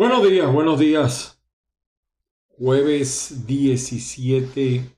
Buenos 0.00 0.26
días, 0.26 0.50
buenos 0.50 0.80
días. 0.80 1.42
Jueves 2.48 3.46
17. 3.46 4.96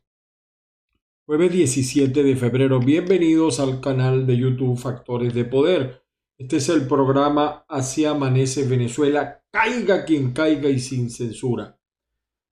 Jueves 1.26 1.50
17 1.50 2.22
de 2.22 2.36
febrero. 2.36 2.78
Bienvenidos 2.78 3.58
al 3.58 3.80
canal 3.80 4.28
de 4.28 4.36
YouTube 4.36 4.78
Factores 4.78 5.34
de 5.34 5.44
Poder. 5.44 6.04
Este 6.38 6.58
es 6.58 6.68
el 6.68 6.86
programa 6.86 7.64
Así 7.66 8.04
amanece 8.04 8.64
Venezuela. 8.64 9.42
Caiga 9.50 10.04
quien 10.04 10.30
caiga 10.30 10.68
y 10.68 10.78
sin 10.78 11.10
censura. 11.10 11.80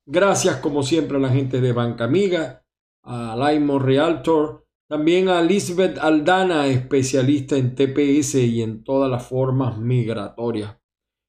gracias 0.06 0.56
como 0.56 0.82
siempre 0.82 1.18
a 1.18 1.20
la 1.20 1.28
gente 1.28 1.60
de 1.60 1.72
Banca 1.72 2.04
Amiga, 2.04 2.64
a 3.02 3.36
Laimo 3.36 3.78
Realtor, 3.78 4.66
también 4.88 5.28
a 5.28 5.42
Lisbeth 5.42 5.98
Aldana, 5.98 6.66
especialista 6.66 7.56
en 7.56 7.74
TPS 7.74 8.34
y 8.34 8.62
en 8.62 8.84
todas 8.84 9.10
las 9.10 9.26
formas 9.26 9.78
migratorias. 9.78 10.76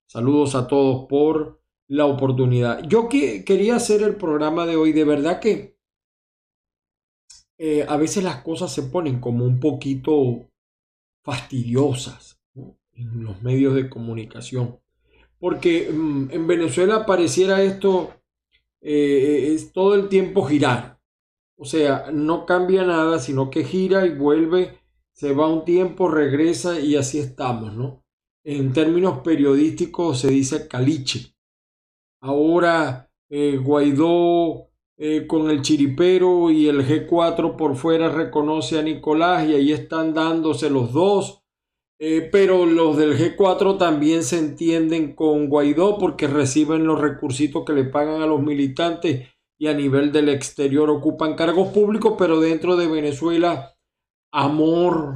Saludos 0.06 0.56
a 0.56 0.68
todos 0.68 1.06
por 1.08 1.62
la 1.88 2.06
oportunidad. 2.06 2.84
Yo 2.88 3.08
que, 3.08 3.46
quería 3.46 3.78
hacer 3.78 4.02
el 4.02 4.16
programa 4.16 4.66
de 4.66 4.76
hoy, 4.76 4.92
de 4.92 5.06
verdad 5.06 5.40
que 5.40 5.73
eh, 7.58 7.86
a 7.88 7.98
veces 7.98 8.24
las 8.24 8.44
cosas 8.44 8.74
se 8.74 8.84
ponen 8.84 9.20
como 9.20 9.46
un 9.46 9.60
poquito 9.60 10.50
fastidiosas 11.24 12.40
en 12.94 13.24
los 13.24 13.42
medios 13.42 13.76
de 13.76 13.90
comunicación. 13.90 14.80
Porque 15.40 15.90
mm, 15.92 16.32
en 16.32 16.48
Venezuela 16.48 17.06
pareciera 17.06 17.62
esto 17.62 18.14
eh, 18.82 19.54
es 19.54 19.72
todo 19.72 19.96
el 19.96 20.10
tiempo 20.10 20.44
girar. 20.44 21.00
O 21.56 21.66
sea, 21.66 22.12
no 22.12 22.46
cambia 22.46 22.84
nada, 22.84 23.20
sino 23.20 23.50
que 23.50 23.64
gira 23.64 24.06
y 24.06 24.16
vuelve, 24.16 24.80
se 25.14 25.34
va 25.34 25.48
un 25.48 25.64
tiempo, 25.64 26.10
regresa 26.10 26.80
y 26.80 26.96
así 26.96 27.20
estamos, 27.20 27.74
¿no? 27.74 28.04
En 28.44 28.74
términos 28.74 29.20
periodísticos 29.20 30.20
se 30.20 30.30
dice 30.30 30.68
caliche. 30.68 31.36
Ahora 32.20 33.10
eh, 33.30 33.58
Guaidó 33.58 34.70
eh, 34.98 35.26
con 35.28 35.50
el 35.50 35.62
chiripero 35.62 36.52
y 36.52 36.68
el 36.68 36.86
G4 36.86 37.56
por 37.56 37.76
fuera 37.76 38.10
reconoce 38.10 38.78
a 38.78 38.84
Nicolás 38.84 39.48
y 39.48 39.56
ahí 39.56 39.72
están 39.72 40.14
dándose 40.14 40.70
los 40.70 40.94
dos. 40.94 41.42
Eh, 42.00 42.28
pero 42.32 42.66
los 42.66 42.98
del 42.98 43.18
G4 43.18 43.78
también 43.78 44.24
se 44.24 44.38
entienden 44.38 45.16
con 45.16 45.48
Guaidó 45.48 45.98
porque 45.98 46.28
reciben 46.28 46.86
los 46.86 47.00
recursitos 47.00 47.64
que 47.66 47.74
le 47.74 47.86
pagan 47.86 48.22
a 48.22 48.28
los 48.28 48.42
militantes 48.42 49.30
y 49.58 49.68
a 49.68 49.74
nivel 49.74 50.12
del 50.12 50.30
exterior 50.30 50.90
ocupan 50.90 51.36
cargos 51.36 51.70
públicos, 51.70 52.16
pero 52.18 52.42
dentro 52.42 52.76
de 52.76 52.88
Venezuela 52.88 53.74
amor 54.34 55.16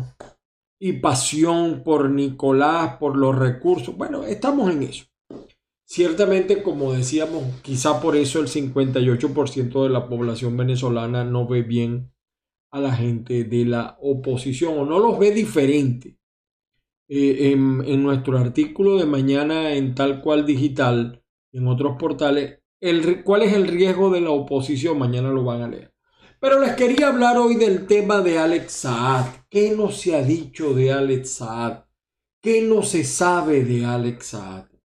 y 0.79 0.93
pasión 0.93 1.81
por 1.83 2.09
Nicolás, 2.09 2.97
por 2.97 3.17
los 3.17 3.37
recursos. 3.37 3.97
Bueno, 3.97 4.23
estamos 4.23 4.71
en 4.71 4.83
eso. 4.83 5.05
Ciertamente, 5.89 6.63
como 6.63 6.91
decíamos, 6.91 7.45
quizá 7.61 8.01
por 8.01 8.17
eso 8.17 8.41
el 8.41 8.47
58% 8.47 9.83
de 9.83 9.89
la 9.89 10.09
población 10.09 10.57
venezolana 10.57 11.23
no 11.23 11.47
ve 11.47 11.61
bien 11.61 12.11
a 12.71 12.81
la 12.81 12.93
gente 12.93 13.45
de 13.45 13.63
la 13.63 13.97
oposición 14.01 14.77
o 14.77 14.85
no 14.85 14.99
los 14.99 15.17
ve 15.17 15.31
diferente. 15.31 16.17
Eh, 17.07 17.53
en, 17.53 18.03
nuestro 18.03 18.37
artículo 18.37 18.97
de 18.97 19.05
mañana 19.05 19.75
en 19.75 19.95
tal 19.95 20.19
cual 20.19 20.45
digital, 20.45 21.23
en 21.53 21.67
otros 21.69 21.95
portales, 21.97 22.59
el, 22.81 23.23
cuál 23.23 23.43
es 23.43 23.53
el 23.53 23.65
riesgo 23.69 24.09
de 24.09 24.19
la 24.19 24.31
oposición, 24.31 24.99
mañana 24.99 25.29
lo 25.29 25.45
van 25.45 25.61
a 25.61 25.69
leer. 25.69 25.93
Pero 26.41 26.59
les 26.59 26.75
quería 26.75 27.07
hablar 27.07 27.37
hoy 27.37 27.55
del 27.55 27.87
tema 27.87 28.19
de 28.19 28.39
Alex 28.39 28.73
Saad. 28.73 29.25
¿Qué 29.49 29.73
no 29.73 29.89
se 29.89 30.17
ha 30.17 30.21
dicho 30.21 30.73
de 30.73 30.91
Alex 30.91 31.29
Saad? 31.29 31.85
¿Qué 32.41 32.61
no 32.61 32.83
se 32.83 33.05
sabe 33.05 33.63
de 33.63 33.85
Alex 33.85 34.25
Saad? 34.25 34.76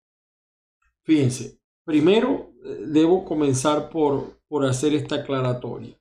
Fíjense, 1.03 1.59
primero 1.83 2.53
eh, 2.63 2.85
debo 2.87 3.25
comenzar 3.25 3.89
por, 3.89 4.41
por 4.47 4.65
hacer 4.65 4.93
esta 4.93 5.15
aclaratoria. 5.15 5.99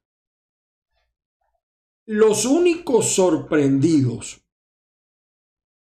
Los 2.06 2.44
únicos 2.44 3.14
sorprendidos 3.14 4.44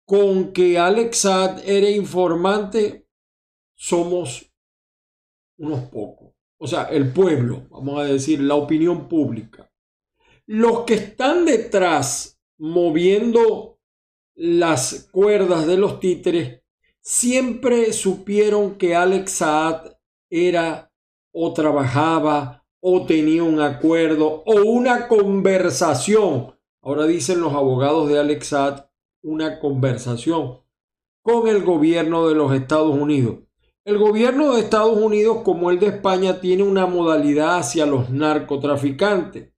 con 0.04 0.52
que 0.52 0.78
Alex 0.78 1.18
Saad 1.18 1.68
era 1.68 1.88
informante 1.88 3.06
somos 3.76 4.52
unos 5.56 5.88
pocos. 5.88 6.34
O 6.58 6.66
sea, 6.66 6.84
el 6.84 7.12
pueblo, 7.12 7.68
vamos 7.70 8.00
a 8.00 8.04
decir, 8.04 8.40
la 8.40 8.54
opinión 8.54 9.08
pública. 9.08 9.72
Los 10.46 10.80
que 10.80 10.94
están 10.94 11.44
detrás 11.44 12.38
moviendo 12.58 13.78
las 14.34 15.08
cuerdas 15.10 15.66
de 15.66 15.76
los 15.76 16.00
títeres 16.00 16.59
siempre 17.00 17.92
supieron 17.92 18.76
que 18.76 18.94
Alex 18.94 19.32
Saad 19.32 19.92
era 20.30 20.92
o 21.32 21.52
trabajaba 21.52 22.64
o 22.80 23.06
tenía 23.06 23.42
un 23.42 23.60
acuerdo 23.60 24.42
o 24.46 24.62
una 24.62 25.08
conversación. 25.08 26.54
Ahora 26.82 27.06
dicen 27.06 27.40
los 27.40 27.52
abogados 27.52 28.08
de 28.08 28.18
Alex 28.18 28.46
Saad 28.48 28.86
una 29.22 29.60
conversación 29.60 30.60
con 31.22 31.48
el 31.48 31.62
gobierno 31.62 32.28
de 32.28 32.34
los 32.34 32.52
Estados 32.54 32.94
Unidos. 32.94 33.40
El 33.84 33.98
gobierno 33.98 34.54
de 34.54 34.60
Estados 34.60 34.96
Unidos, 34.96 35.38
como 35.42 35.70
el 35.70 35.78
de 35.78 35.88
España, 35.88 36.40
tiene 36.40 36.62
una 36.62 36.86
modalidad 36.86 37.58
hacia 37.58 37.86
los 37.86 38.10
narcotraficantes. 38.10 39.52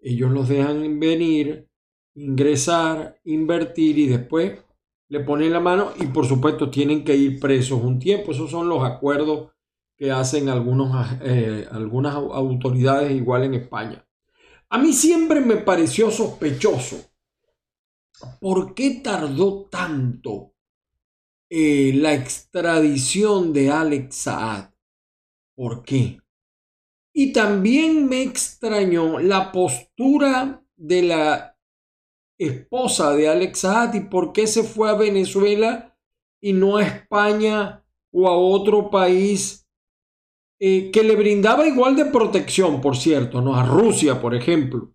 Ellos 0.00 0.30
los 0.30 0.48
dejan 0.48 1.00
venir, 1.00 1.68
ingresar, 2.14 3.20
invertir 3.24 3.98
y 3.98 4.06
después 4.06 4.60
le 5.08 5.20
ponen 5.20 5.52
la 5.52 5.60
mano 5.60 5.92
y 5.98 6.06
por 6.06 6.26
supuesto 6.26 6.70
tienen 6.70 7.04
que 7.04 7.16
ir 7.16 7.40
presos 7.40 7.82
un 7.82 7.98
tiempo. 7.98 8.32
Esos 8.32 8.50
son 8.50 8.68
los 8.68 8.84
acuerdos 8.84 9.50
que 9.96 10.12
hacen 10.12 10.48
eh, 10.48 11.66
algunas 11.70 12.14
autoridades 12.14 13.10
igual 13.12 13.44
en 13.44 13.54
España. 13.54 14.06
A 14.68 14.78
mí 14.78 14.92
siempre 14.92 15.40
me 15.40 15.56
pareció 15.56 16.10
sospechoso. 16.10 17.10
¿Por 18.40 18.74
qué 18.74 19.00
tardó 19.02 19.64
tanto 19.70 20.52
eh, 21.48 21.92
la 21.94 22.12
extradición 22.12 23.52
de 23.52 23.70
Alex 23.70 24.14
Saad? 24.14 24.70
¿Por 25.54 25.82
qué? 25.82 26.20
Y 27.12 27.32
también 27.32 28.08
me 28.08 28.22
extrañó 28.22 29.18
la 29.18 29.50
postura 29.50 30.62
de 30.76 31.02
la 31.02 31.57
esposa 32.38 33.14
de 33.14 33.28
Alex 33.28 33.60
Saad 33.60 33.94
y 33.94 34.00
por 34.00 34.32
qué 34.32 34.46
se 34.46 34.62
fue 34.62 34.88
a 34.88 34.94
Venezuela 34.94 35.96
y 36.40 36.52
no 36.52 36.76
a 36.76 36.84
España 36.84 37.84
o 38.12 38.28
a 38.28 38.36
otro 38.36 38.90
país 38.90 39.66
eh, 40.60 40.90
que 40.90 41.02
le 41.02 41.14
brindaba 41.16 41.66
igual 41.66 41.96
de 41.96 42.06
protección, 42.06 42.80
por 42.80 42.96
cierto, 42.96 43.40
¿no? 43.40 43.54
A 43.54 43.64
Rusia, 43.64 44.20
por 44.20 44.34
ejemplo. 44.34 44.92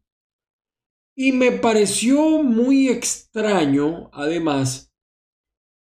Y 1.16 1.32
me 1.32 1.52
pareció 1.52 2.44
muy 2.44 2.90
extraño, 2.90 4.10
además, 4.14 4.92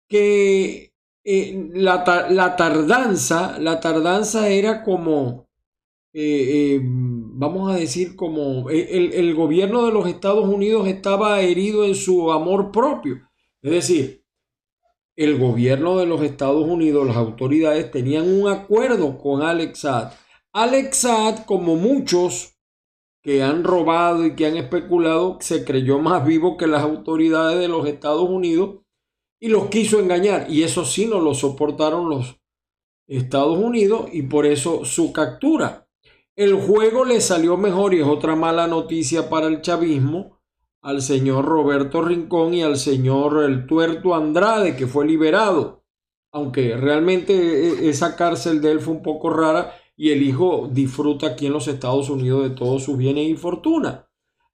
que 0.09 0.93
eh, 1.25 1.71
la, 1.73 2.27
la, 2.31 2.57
tardanza, 2.57 3.59
la 3.59 3.81
tardanza 3.81 4.49
era 4.49 4.83
como 4.83 5.49
eh, 6.13 6.81
vamos 7.41 7.73
a 7.73 7.79
decir, 7.79 8.17
como 8.17 8.69
el, 8.69 9.15
el, 9.15 9.35
gobierno 9.35 9.87
de 9.87 9.93
los 9.93 10.07
Estados 10.07 10.47
Unidos 10.47 10.87
estaba 10.87 11.41
herido 11.41 11.87
en 11.87 11.95
su 11.95 12.31
amor 12.31 12.71
propio. 12.71 13.17
Es 13.63 13.71
decir, 13.71 14.27
el 15.17 15.39
gobierno 15.39 15.97
de 15.97 16.05
los 16.05 16.21
Estados 16.21 16.67
Unidos, 16.69 17.07
las 17.07 17.17
autoridades 17.17 17.91
tenían 17.91 18.29
un 18.29 18.51
acuerdo 18.51 19.17
con 19.17 19.41
Alex 19.41 19.79
Saad. 19.79 20.13
Alex 20.53 20.99
Saad, 20.99 21.47
como 21.47 21.77
muchos 21.77 22.59
que 23.23 23.43
han 23.43 23.65
robado 23.65 24.27
y 24.27 24.37
que 24.37 24.45
han 24.45 24.59
especulado, 24.59 25.39
se 25.41 25.65
creyó 25.65 25.99
más 25.99 26.27
vivo 26.27 26.59
que 26.59 26.67
las 26.67 26.83
autoridades 26.83 27.59
de 27.59 27.69
los 27.69 27.89
Estados 27.89 28.29
Unidos 28.29 28.81
y 29.41 29.49
los 29.49 29.69
quiso 29.69 29.99
engañar. 29.99 30.51
Y 30.51 30.63
eso 30.63 30.85
sí 30.85 31.07
no 31.07 31.21
lo 31.21 31.33
soportaron 31.33 32.11
los 32.11 32.37
Estados 33.09 33.57
Unidos 33.57 34.11
y 34.13 34.25
por 34.25 34.45
eso 34.45 34.85
su 34.85 35.11
captura. 35.15 35.87
El 36.41 36.55
juego 36.55 37.05
le 37.05 37.21
salió 37.21 37.59
mejor 37.59 37.93
y 37.93 38.01
es 38.01 38.07
otra 38.07 38.35
mala 38.35 38.67
noticia 38.67 39.29
para 39.29 39.47
el 39.47 39.61
chavismo 39.61 40.41
al 40.81 41.03
señor 41.03 41.45
Roberto 41.45 42.01
Rincón 42.01 42.55
y 42.55 42.63
al 42.63 42.79
señor 42.79 43.45
El 43.45 43.67
Tuerto 43.67 44.15
Andrade 44.15 44.75
que 44.75 44.87
fue 44.87 45.07
liberado. 45.07 45.85
Aunque 46.33 46.79
realmente 46.79 47.35
e, 47.35 47.91
esa 47.91 48.17
cárcel 48.17 48.63
de 48.63 48.71
él 48.71 48.81
fue 48.81 48.95
un 48.95 49.03
poco 49.03 49.29
rara 49.29 49.75
y 49.95 50.13
el 50.13 50.23
hijo 50.23 50.67
disfruta 50.73 51.27
aquí 51.27 51.45
en 51.45 51.53
los 51.53 51.69
Estados 51.69 52.09
Unidos 52.09 52.45
de 52.45 52.57
todos 52.57 52.85
sus 52.85 52.97
bienes 52.97 53.29
y 53.29 53.37
fortuna. 53.37 54.09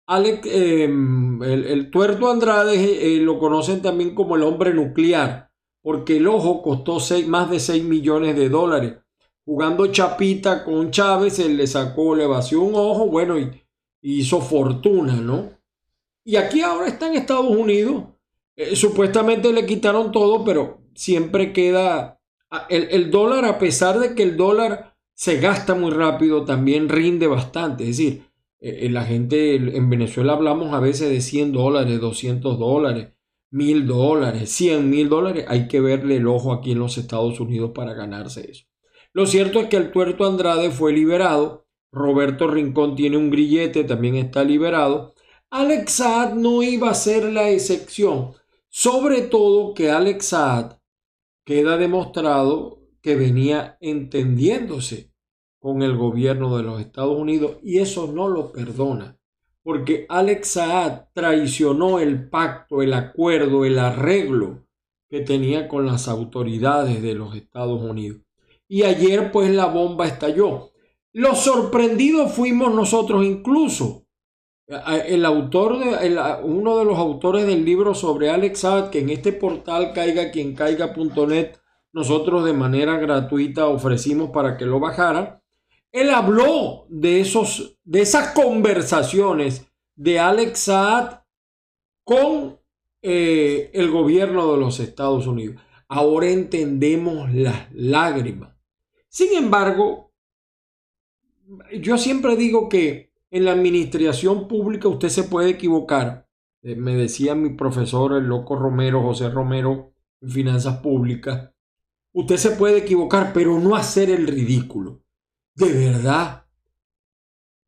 Alex, 0.09 0.41
em, 0.51 1.41
el, 1.41 1.89
tuerto 1.93 2.29
Andrade 2.29 3.15
eh, 3.15 3.21
lo 3.21 3.39
conocen 3.39 3.81
también 3.81 4.13
como 4.13 4.35
el 4.35 4.43
hombre 4.43 4.75
nuclear, 4.75 5.53
porque 5.83 6.17
el 6.17 6.27
ojo 6.27 6.63
costó 6.63 6.99
más 7.29 7.49
de 7.49 7.61
6 7.61 7.85
millones 7.85 8.35
de 8.35 8.49
dólares. 8.49 9.06
Jugando 9.47 9.87
chapita 9.87 10.63
con 10.63 10.91
Chávez, 10.91 11.39
él 11.39 11.57
le 11.57 11.67
sacó, 11.67 12.15
le 12.15 12.27
vació 12.27 12.61
un 12.61 12.75
ojo, 12.75 13.07
bueno, 13.07 13.39
y, 13.39 13.63
hizo 14.03 14.43
fortuna, 14.43 15.15
¿no? 15.15 15.51
Y 16.23 16.37
aquí 16.37 16.61
ahora 16.61 16.89
está 16.89 17.07
en 17.07 17.15
Estados 17.15 17.49
Unidos. 17.49 18.05
Eh, 18.57 18.77
supuestamente 18.77 19.51
le 19.53 19.65
quitaron 19.65 20.13
todo, 20.13 20.45
pero 20.45 20.81
siempre 20.95 21.55
queda 21.55 22.21
el, 22.69 22.89
el 22.91 23.11
dólar, 23.11 23.47
a 23.47 23.59
pesar 23.59 23.99
de 23.99 24.15
que 24.15 24.23
el 24.23 24.37
dólar 24.37 24.97
se 25.15 25.41
gasta 25.41 25.75
muy 25.75 25.93
rápido, 25.93 26.45
también 26.45 26.91
rinde 26.91 27.27
bastante. 27.27 27.85
Es 27.85 27.97
decir, 27.97 28.27
eh, 28.61 28.87
eh, 28.87 28.91
la 28.91 29.05
gente 29.05 29.55
en 29.55 29.91
Venezuela 29.91 30.33
hablamos 30.33 30.73
a 30.75 30.81
veces 30.81 31.11
de 31.11 31.21
100 31.21 31.53
dólares, 31.53 32.01
200 32.01 32.59
dólares, 32.59 33.13
1000 33.51 33.87
dólares, 33.87 34.51
100 34.51 34.91
mil 34.91 35.09
dólares. 35.09 35.45
Hay 35.49 35.69
que 35.69 35.81
verle 35.81 36.17
el 36.17 36.27
ojo 36.27 36.53
aquí 36.53 36.73
en 36.73 36.81
los 36.81 36.99
Estados 36.99 37.39
Unidos 37.41 37.73
para 37.75 37.95
ganarse 37.95 38.51
eso. 38.51 38.65
Lo 39.17 39.25
cierto 39.25 39.61
es 39.61 39.69
que 39.69 39.79
el 39.79 39.93
tuerto 39.93 40.27
Andrade 40.27 40.71
fue 40.71 40.93
liberado. 40.93 41.67
Roberto 41.91 42.49
Rincón 42.49 42.97
tiene 42.97 43.17
un 43.17 43.31
grillete, 43.31 43.83
también 43.83 44.17
está 44.17 44.45
liberado. 44.45 45.15
Alex 45.49 45.91
Saad 45.91 46.35
no 46.35 46.63
iba 46.63 46.91
a 46.91 46.95
ser 46.95 47.33
la 47.33 47.49
excepción. 47.49 48.33
Sobre 48.69 49.23
todo 49.23 49.73
que 49.73 49.91
Alex 49.91 50.27
Saad 50.27 50.73
queda 51.47 51.79
demostrado 51.79 52.83
que 53.01 53.17
venía 53.17 53.79
entendiéndose 53.81 55.15
con 55.61 55.81
el 55.81 55.97
gobierno 55.97 56.55
de 56.55 56.65
los 56.65 56.79
Estados 56.79 57.19
Unidos 57.19 57.57
y 57.63 57.79
eso 57.79 58.13
no 58.13 58.29
lo 58.29 58.53
perdona, 58.53 59.19
porque 59.63 60.05
Alex 60.11 60.47
Saad 60.47 61.05
traicionó 61.15 62.01
el 62.01 62.29
pacto, 62.29 62.83
el 62.83 62.93
acuerdo, 62.93 63.65
el 63.65 63.79
arreglo 63.79 64.67
que 65.09 65.21
tenía 65.21 65.69
con 65.69 65.87
las 65.87 66.07
autoridades 66.07 67.01
de 67.01 67.15
los 67.15 67.35
Estados 67.35 67.81
Unidos. 67.81 68.26
Y 68.69 68.83
ayer 68.83 69.31
pues 69.33 69.51
la 69.51 69.67
bomba 69.67 70.07
estalló. 70.07 70.73
Los 71.13 71.39
sorprendidos 71.41 72.33
fuimos 72.33 72.75
nosotros 72.75 73.25
incluso. 73.25 74.07
El 74.67 75.25
autor 75.25 75.79
de, 75.79 76.41
uno 76.43 76.79
de 76.79 76.85
los 76.85 76.99
autores 76.99 77.47
del 77.47 77.65
libro 77.65 77.95
sobre 77.95 78.31
Alex 78.31 78.61
Saad, 78.61 78.91
que 78.91 78.99
en 78.99 79.11
este 79.11 79.33
portal 79.33 79.93
caiga 79.95 80.31
quien 80.31 80.55
caiga.net 80.55 81.53
nosotros 81.97 82.45
de 82.45 82.53
manera 82.53 82.99
gratuita 82.99 83.69
ofrecimos 83.69 84.29
para 84.29 84.59
que 84.59 84.67
lo 84.67 84.79
bajara. 84.79 85.43
Él 85.93 86.11
habló 86.11 86.85
de, 86.91 87.21
esos, 87.21 87.79
de 87.85 88.03
esas 88.03 88.35
conversaciones 88.35 89.67
de 89.95 90.19
Alex 90.19 90.59
Saad 90.59 91.21
con 92.05 92.59
eh, 93.01 93.71
el 93.73 93.91
gobierno 93.91 94.53
de 94.53 94.59
los 94.59 94.79
Estados 94.81 95.27
Unidos. 95.27 95.63
Ahora 95.89 96.29
entendemos 96.29 97.33
las 97.33 97.73
lágrimas. 97.73 98.56
Sin 99.17 99.33
embargo, 99.35 100.13
yo 101.81 101.97
siempre 101.97 102.37
digo 102.37 102.69
que 102.69 103.15
en 103.31 103.47
la 103.47 103.53
administración 103.53 104.47
pública 104.47 104.89
usted 104.89 105.09
se 105.09 105.25
puede 105.25 105.49
equivocar. 105.49 106.29
Eh, 106.61 106.77
me 106.77 106.95
decía 106.95 107.35
mi 107.35 107.49
profesor, 107.49 108.13
el 108.13 108.25
loco 108.25 108.57
Romero, 108.57 109.01
José 109.01 109.31
Romero, 109.31 109.95
en 110.21 110.31
finanzas 110.31 110.81
públicas, 110.81 111.51
Usted 112.13 112.37
se 112.37 112.51
puede 112.51 112.79
equivocar, 112.79 113.33
pero 113.33 113.59
no 113.59 113.75
hacer 113.75 114.11
el 114.11 114.27
ridículo. 114.27 115.03
De 115.55 115.73
verdad 115.73 116.47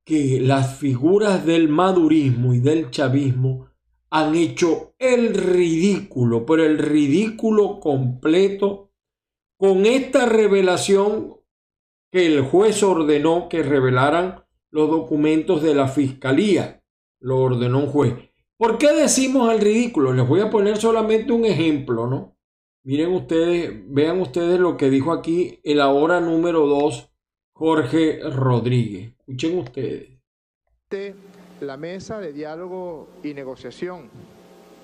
que 0.05 0.39
las 0.39 0.77
figuras 0.77 1.47
del 1.47 1.71
madurismo 1.71 2.53
y 2.53 2.61
del 2.61 2.91
chavismo 2.91 3.69
han 4.11 4.35
hecho 4.35 4.95
el 4.99 5.33
ridículo, 5.33 6.45
pero 6.45 6.65
el 6.65 6.77
ridículo 6.77 7.81
completo 7.81 8.91
con 9.57 9.87
esta 9.87 10.27
revelación 10.27 11.38
que 12.11 12.27
el 12.27 12.43
juez 12.43 12.83
ordenó 12.83 13.49
que 13.49 13.63
revelaran 13.63 14.45
los 14.71 14.91
documentos 14.91 15.63
de 15.63 15.75
la 15.75 15.89
fiscalía. 15.89 16.83
Lo 17.21 17.39
ordenó 17.39 17.79
un 17.81 17.87
juez. 17.89 18.15
¿Por 18.57 18.79
qué 18.79 18.93
decimos 18.93 19.53
el 19.53 19.61
ridículo? 19.61 20.13
Les 20.13 20.27
voy 20.27 20.41
a 20.41 20.51
poner 20.51 20.79
solamente 20.79 21.33
un 21.33 21.45
ejemplo, 21.45 22.07
¿no? 22.07 22.37
Miren 22.85 23.13
ustedes, 23.13 23.73
vean 23.87 24.21
ustedes 24.21 24.59
lo 24.59 24.77
que 24.77 24.89
dijo 24.89 25.13
aquí 25.13 25.61
el 25.63 25.81
ahora 25.81 26.21
número 26.21 26.67
2, 26.67 27.11
Jorge 27.53 28.21
Rodríguez. 28.31 29.13
Escuchen 29.19 29.59
ustedes. 29.59 30.19
La 31.61 31.77
mesa 31.77 32.21
de 32.21 32.33
diálogo 32.33 33.09
y 33.23 33.35
negociación 33.35 34.09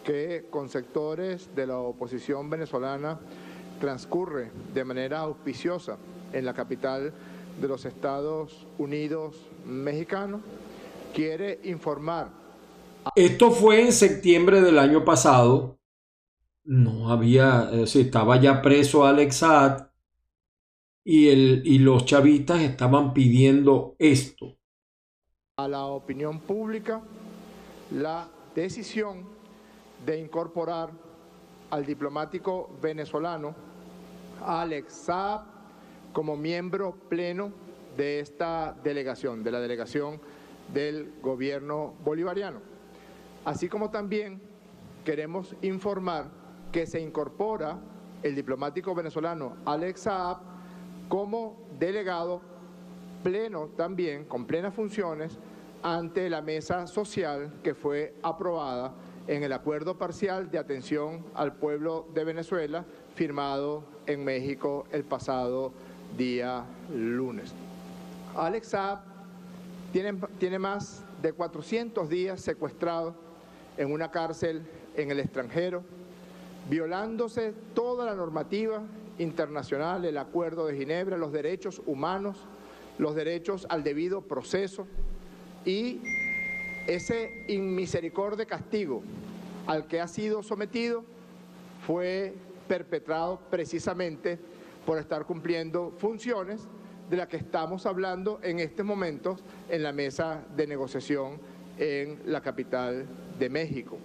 que 0.05 0.45
con 0.51 0.69
sectores 0.69 1.55
de 1.55 1.67
la 1.67 1.79
oposición 1.79 2.51
venezolana 2.51 3.19
transcurre 3.81 4.51
de 4.75 4.85
manera 4.85 5.21
auspiciosa 5.21 5.97
en 6.35 6.45
la 6.45 6.53
capital 6.53 7.13
de 7.61 7.69
los 7.69 7.87
Estados 7.87 8.67
Unidos 8.77 9.37
mexicanos, 9.65 10.43
quiere 11.15 11.61
informar. 11.65 12.29
Esto 13.17 13.51
fue 13.51 13.83
en 13.83 13.93
septiembre 13.93 14.61
del 14.61 14.79
año 14.79 15.05
pasado 15.05 15.79
no 16.65 17.11
había, 17.11 17.69
eh, 17.73 17.83
estaba 17.83 18.41
ya 18.41 18.63
preso 18.63 19.05
Alex 19.05 19.37
Saad 19.37 19.89
y, 21.05 21.29
el, 21.29 21.63
y 21.65 21.79
los 21.79 22.07
chavistas 22.07 22.63
estaban 22.63 23.13
pidiendo 23.13 23.95
esto. 23.99 24.57
A 25.59 25.69
la 25.69 25.85
opinión 25.85 26.41
pública 26.41 27.03
la 27.93 28.29
decisión 28.55 29.25
de 30.05 30.19
incorporar 30.19 30.91
al 31.71 31.85
diplomático 31.85 32.71
venezolano 32.81 33.55
Alex 34.45 34.93
Saab 34.93 35.54
como 36.15 36.39
miembro 36.39 36.95
pleno 37.11 37.53
de 37.99 38.21
esta 38.21 38.75
delegación, 38.83 39.45
de 39.45 39.51
la 39.51 39.61
delegación 39.61 40.21
del 40.73 41.13
gobierno 41.21 41.93
bolivariano. 42.03 42.61
Así 43.45 43.69
como 43.69 43.91
también 43.91 44.41
queremos 45.05 45.55
informar 45.61 46.31
que 46.73 46.87
se 46.87 47.01
incorpora 47.01 47.79
el 48.23 48.35
diplomático 48.35 48.95
venezolano 48.95 49.57
Alex 49.67 50.01
Saab 50.01 50.39
como 51.09 51.59
delegado 51.79 52.41
pleno 53.23 53.69
también, 53.77 54.25
con 54.25 54.47
plenas 54.47 54.73
funciones, 54.73 55.39
ante 55.83 56.31
la 56.31 56.41
mesa 56.41 56.87
social 56.87 57.53
que 57.63 57.75
fue 57.75 58.15
aprobada 58.23 58.95
en 59.27 59.43
el 59.43 59.53
acuerdo 59.53 59.99
parcial 59.99 60.51
de 60.51 60.59
atención 60.59 61.25
al 61.35 61.57
pueblo 61.57 62.07
de 62.15 62.25
Venezuela 62.25 62.85
firmado 63.15 63.85
en 64.07 64.25
México 64.25 64.87
el 64.93 65.05
pasado 65.05 65.73
día 66.17 66.65
lunes. 66.95 67.53
Alex 68.37 68.69
Saab 68.69 69.01
tiene, 69.93 70.15
tiene 70.39 70.59
más 70.59 71.03
de 71.23 71.33
400 71.33 72.09
días 72.09 72.41
secuestrado 72.41 73.15
en 73.77 73.93
una 73.93 74.11
cárcel 74.11 74.63
en 74.97 75.11
el 75.11 75.21
extranjero, 75.21 75.83
violándose 76.69 77.53
toda 77.75 78.07
la 78.07 78.15
normativa 78.15 78.83
internacional, 79.19 80.05
el 80.05 80.19
Acuerdo 80.19 80.67
de 80.67 80.77
Ginebra, 80.77 81.17
los 81.17 81.33
derechos 81.33 81.83
humanos, 81.87 82.39
los 82.99 83.15
derechos 83.15 83.67
al 83.69 83.83
debido 83.83 84.23
proceso 84.23 84.87
y 85.65 86.01
ese 86.87 87.45
inmisericordia 87.49 88.47
castigo 88.47 89.03
al 89.67 89.87
que 89.87 90.01
ha 90.01 90.09
sido 90.09 90.43
sometido 90.43 91.05
fue 91.87 92.35
perpetrado 92.69 93.41
precisamente 93.51 94.39
por 94.85 94.99
estar 94.99 95.27
cumpliendo 95.27 95.93
funciones 95.99 96.69
de 97.11 97.17
las 97.17 97.29
que 97.29 97.37
estamos 97.37 97.87
hablando 97.87 98.41
en 98.43 98.61
este 98.61 98.83
momento 98.83 99.37
en 99.69 99.83
la 99.83 99.93
mesa 99.93 100.45
de 100.57 100.67
negociación 100.67 101.39
en 101.79 102.21
la 102.27 102.41
capital 102.41 103.07
de 103.39 103.49
México. 103.49 103.99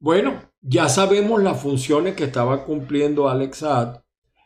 Bueno, 0.00 0.40
ya 0.60 0.88
sabemos 0.88 1.42
las 1.42 1.60
funciones 1.60 2.14
que 2.14 2.24
estaba 2.24 2.64
cumpliendo 2.64 3.28
Alex 3.28 3.58
Saad. 3.58 4.02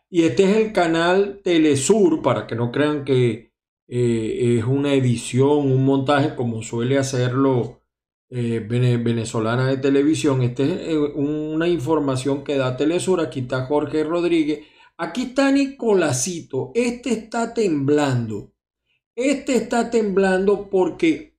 Y 0.09 0.25
este 0.25 0.45
es 0.45 0.57
el 0.57 0.73
canal 0.73 1.41
Telesur, 1.43 2.23
para 2.23 2.47
que 2.47 2.55
no 2.55 2.71
crean 2.71 3.05
que 3.05 3.53
eh, 3.89 4.57
es 4.59 4.65
una 4.65 4.95
edición, 4.95 5.71
un 5.71 5.85
montaje 5.85 6.35
como 6.35 6.63
suele 6.63 6.99
hacerlo 6.99 7.83
eh, 8.31 8.61
venezolana 8.61 9.69
de 9.69 9.77
televisión. 9.77 10.43
Esta 10.43 10.63
es 10.63 10.71
eh, 10.89 10.97
una 10.97 11.69
información 11.69 12.45
que 12.45 12.57
da 12.57 12.77
Telesur. 12.77 13.21
Aquí 13.21 13.41
está 13.41 13.67
Jorge 13.67 14.05
Rodríguez. 14.05 14.61
Aquí 14.99 15.23
está 15.23 15.51
Nicolásito. 15.51 16.71
Este 16.75 17.11
está 17.11 17.55
temblando. 17.55 18.53
Este 19.15 19.57
está 19.57 19.91
temblando 19.91 20.69
porque 20.71 21.37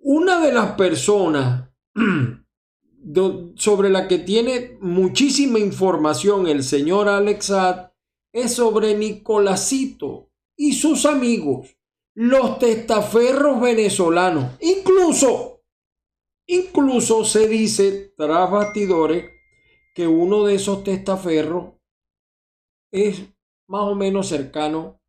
una 0.00 0.40
de 0.40 0.52
las 0.52 0.72
personas 0.72 1.70
sobre 3.56 3.90
la 3.90 4.08
que 4.08 4.18
tiene 4.18 4.78
muchísima 4.80 5.58
información 5.58 6.46
el 6.46 6.64
señor 6.64 7.08
Alexat 7.08 7.92
es 8.32 8.54
sobre 8.54 8.96
Nicolásito 8.96 10.30
y 10.56 10.72
sus 10.72 11.06
amigos, 11.06 11.76
los 12.14 12.58
testaferros 12.58 13.60
venezolanos. 13.60 14.56
Incluso, 14.60 15.62
incluso 16.46 17.24
se 17.24 17.48
dice 17.48 18.12
tras 18.16 18.50
bastidores 18.50 19.24
que 19.94 20.06
uno 20.06 20.44
de 20.44 20.54
esos 20.54 20.82
testaferros 20.84 21.74
es 22.92 23.24
más 23.66 23.82
o 23.82 23.94
menos 23.94 24.28
cercano 24.28 25.00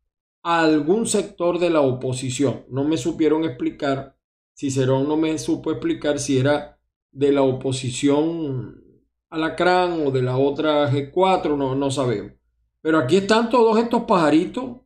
a 0.42 0.62
algún 0.62 1.06
sector 1.06 1.58
de 1.58 1.70
la 1.70 1.82
oposición. 1.82 2.64
No 2.68 2.82
me 2.84 2.96
supieron 2.96 3.44
explicar, 3.44 4.16
Cicerón 4.56 5.06
no 5.06 5.16
me 5.16 5.38
supo 5.38 5.70
explicar 5.70 6.18
si 6.18 6.38
era 6.38 6.80
de 7.12 7.30
la 7.30 7.42
oposición 7.42 8.82
Alacrán 9.30 10.06
o 10.06 10.10
de 10.10 10.22
la 10.22 10.36
otra 10.36 10.90
G4, 10.90 11.56
no, 11.56 11.74
no 11.74 11.90
sabemos. 11.90 12.32
Pero 12.80 12.98
aquí 12.98 13.16
están 13.16 13.50
todos 13.50 13.78
estos 13.78 14.04
pajaritos 14.04 14.76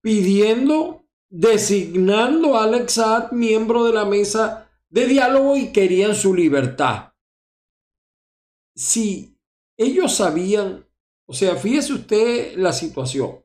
pidiendo, 0.00 1.04
designando 1.30 2.56
a 2.56 2.64
Alex 2.64 2.92
Saad 2.92 3.32
miembro 3.32 3.84
de 3.84 3.92
la 3.92 4.04
mesa 4.04 4.70
de 4.90 5.06
diálogo 5.06 5.56
y 5.56 5.72
querían 5.72 6.14
su 6.14 6.34
libertad. 6.34 7.12
Si 8.74 9.38
ellos 9.76 10.14
sabían, 10.14 10.86
o 11.32 11.34
sea, 11.34 11.56
fíjese 11.56 11.94
usted 11.94 12.58
la 12.58 12.74
situación. 12.74 13.42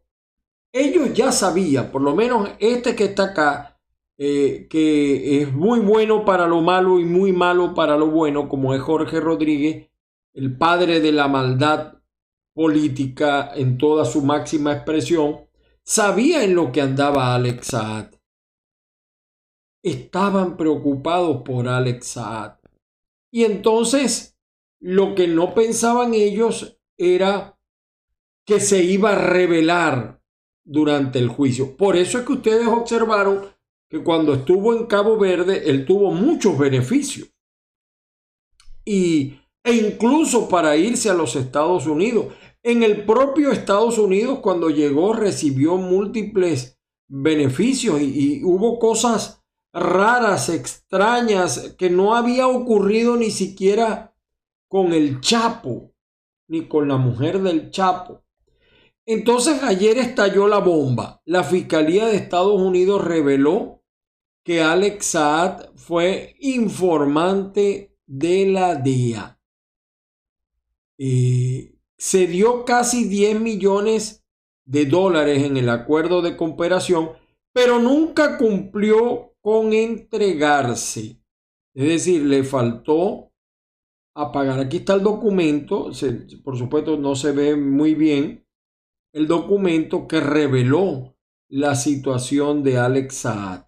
Ellos 0.74 1.14
ya 1.14 1.32
sabían, 1.32 1.90
por 1.90 2.02
lo 2.02 2.14
menos 2.14 2.50
este 2.60 2.98
que 2.98 3.06
está 3.06 3.28
acá, 3.28 3.80
eh, 4.18 4.68
que 4.70 5.42
es 5.42 5.54
muy 5.54 5.80
bueno 5.80 6.26
para 6.26 6.48
lo 6.48 6.60
malo 6.60 7.00
y 7.00 7.06
muy 7.06 7.32
malo 7.32 7.74
para 7.74 7.96
lo 7.96 8.12
bueno, 8.12 8.50
como 8.50 8.74
es 8.74 8.82
Jorge 8.82 9.22
Rodríguez, 9.22 9.90
el 10.34 10.58
padre 10.58 11.00
de 11.00 11.14
la 11.14 11.30
maldad 11.30 11.94
política 12.54 13.54
en 13.56 13.78
toda 13.78 14.04
su 14.04 14.22
máxima 14.22 14.74
expresión, 14.74 15.48
sabía 15.82 16.44
en 16.44 16.56
lo 16.56 16.74
que 16.74 16.82
andaba 16.82 17.36
Alex 17.36 17.68
Saad. 17.68 18.08
Estaban 19.82 20.58
preocupados 20.58 21.42
por 21.44 21.70
Alex 21.70 22.06
Saad. 22.06 22.58
Y 23.32 23.46
entonces 23.46 24.38
lo 24.82 25.16
que 25.16 25.30
no 25.30 25.54
pensaban 25.54 26.14
ellos 26.14 26.78
era 26.98 27.57
que 28.48 28.62
se 28.62 28.82
iba 28.82 29.12
a 29.12 29.16
revelar 29.16 30.22
durante 30.64 31.20
el 31.20 31.28
juicio. 31.28 31.76
Por 31.76 31.98
eso 31.98 32.18
es 32.18 32.26
que 32.26 32.32
ustedes 32.32 32.66
observaron 32.66 33.46
que 33.90 34.02
cuando 34.02 34.34
estuvo 34.34 34.74
en 34.74 34.86
Cabo 34.86 35.18
Verde, 35.18 35.70
él 35.70 35.86
tuvo 35.86 36.12
muchos 36.12 36.58
beneficios. 36.58 37.30
Y, 38.86 39.36
e 39.66 39.74
incluso 39.74 40.48
para 40.48 40.78
irse 40.78 41.10
a 41.10 41.14
los 41.14 41.36
Estados 41.36 41.88
Unidos. 41.88 42.28
En 42.64 42.84
el 42.84 43.06
propio 43.06 43.52
Estados 43.52 43.98
Unidos, 43.98 44.40
cuando 44.40 44.70
llegó, 44.70 45.12
recibió 45.12 45.76
múltiples 45.76 46.80
beneficios 47.10 48.02
y, 48.02 48.42
hubo 48.46 48.80
cosas 48.80 49.44
raras, 49.74 50.48
extrañas, 50.48 51.76
que 51.78 51.90
no 51.90 52.16
había 52.16 52.48
ocurrido 52.48 53.18
ni 53.18 53.30
siquiera 53.30 54.16
con 54.70 54.94
el 54.94 55.20
Chapo, 55.20 55.92
ni 56.48 56.70
con 56.70 56.88
la 56.88 56.96
mujer 56.96 57.42
del 57.42 57.72
Chapo. 57.72 58.24
Entonces 59.10 59.64
ayer 59.64 59.98
estalló 59.98 60.50
la 60.50 60.60
bomba. 60.60 61.22
La 61.24 61.46
Fiscalía 61.46 62.08
de 62.08 62.18
Estados 62.18 62.62
Unidos 62.62 63.02
reveló 63.02 63.82
que 64.44 64.62
Alex 64.62 65.06
Saad 65.06 65.74
fue 65.76 66.36
informante 66.42 67.98
de 68.06 68.48
la 68.48 68.76
DEA. 68.76 69.40
Eh, 70.98 71.74
se 71.98 72.28
dio 72.28 72.66
casi 72.66 73.06
10 73.06 73.40
millones 73.40 74.26
de 74.66 74.86
dólares 74.86 75.42
en 75.44 75.56
el 75.56 75.70
acuerdo 75.70 76.22
de 76.22 76.36
cooperación, 76.36 77.12
pero 77.54 77.80
nunca 77.80 78.38
cumplió 78.38 79.36
con 79.40 79.72
entregarse. 79.72 81.22
Es 81.74 81.88
decir, 81.88 82.26
le 82.26 82.44
faltó 82.44 83.32
a 84.16 84.34
pagar. 84.34 84.60
Aquí 84.60 84.78
está 84.78 84.96
el 84.96 85.04
documento, 85.04 85.92
por 86.44 86.58
supuesto 86.58 86.98
no 86.98 87.16
se 87.16 87.32
ve 87.32 87.56
muy 87.56 87.96
bien, 87.96 88.47
el 89.18 89.26
documento 89.26 90.08
que 90.08 90.20
reveló 90.20 91.16
la 91.50 91.74
situación 91.74 92.62
de 92.62 92.78
Alex 92.78 93.16
Saad. 93.16 93.64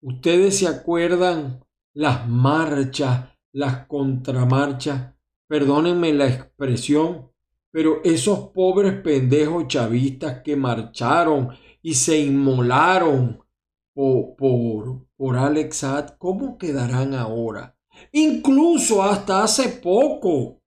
Ustedes 0.00 0.56
se 0.56 0.68
acuerdan 0.68 1.62
las 1.92 2.26
marchas, 2.26 3.28
las 3.52 3.86
contramarchas, 3.86 5.12
perdónenme 5.46 6.14
la 6.14 6.28
expresión, 6.28 7.30
pero 7.70 8.00
esos 8.04 8.52
pobres 8.54 8.94
pendejos 9.02 9.68
chavistas 9.68 10.40
que 10.42 10.56
marcharon 10.56 11.50
y 11.82 11.92
se 11.92 12.18
inmolaron 12.18 13.44
por, 13.92 14.34
por, 14.34 15.06
por 15.14 15.36
Alex 15.36 15.84
¿cómo 16.16 16.56
quedarán 16.56 17.12
ahora? 17.12 17.76
Incluso 18.12 19.02
hasta 19.02 19.42
hace 19.42 19.68
poco 19.68 20.62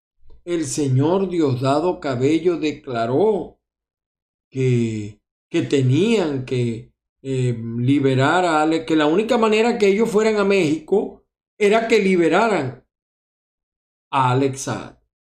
el 0.46 0.66
señor 0.66 1.30
Diosdado 1.30 2.00
Cabello 2.00 2.60
declaró 2.60 3.58
que, 4.54 5.20
que 5.50 5.64
tenían 5.64 6.46
que 6.46 6.94
eh, 7.24 7.58
liberar 7.80 8.46
a 8.46 8.62
Alex, 8.62 8.86
que 8.86 8.96
la 8.96 9.08
única 9.08 9.40
manera 9.40 9.80
que 9.80 9.88
ellos 9.88 10.12
fueran 10.12 10.38
a 10.38 10.44
México 10.44 11.26
era 11.58 11.88
que 11.88 11.98
liberaran 11.98 12.86
a 14.12 14.32
Alex 14.32 14.70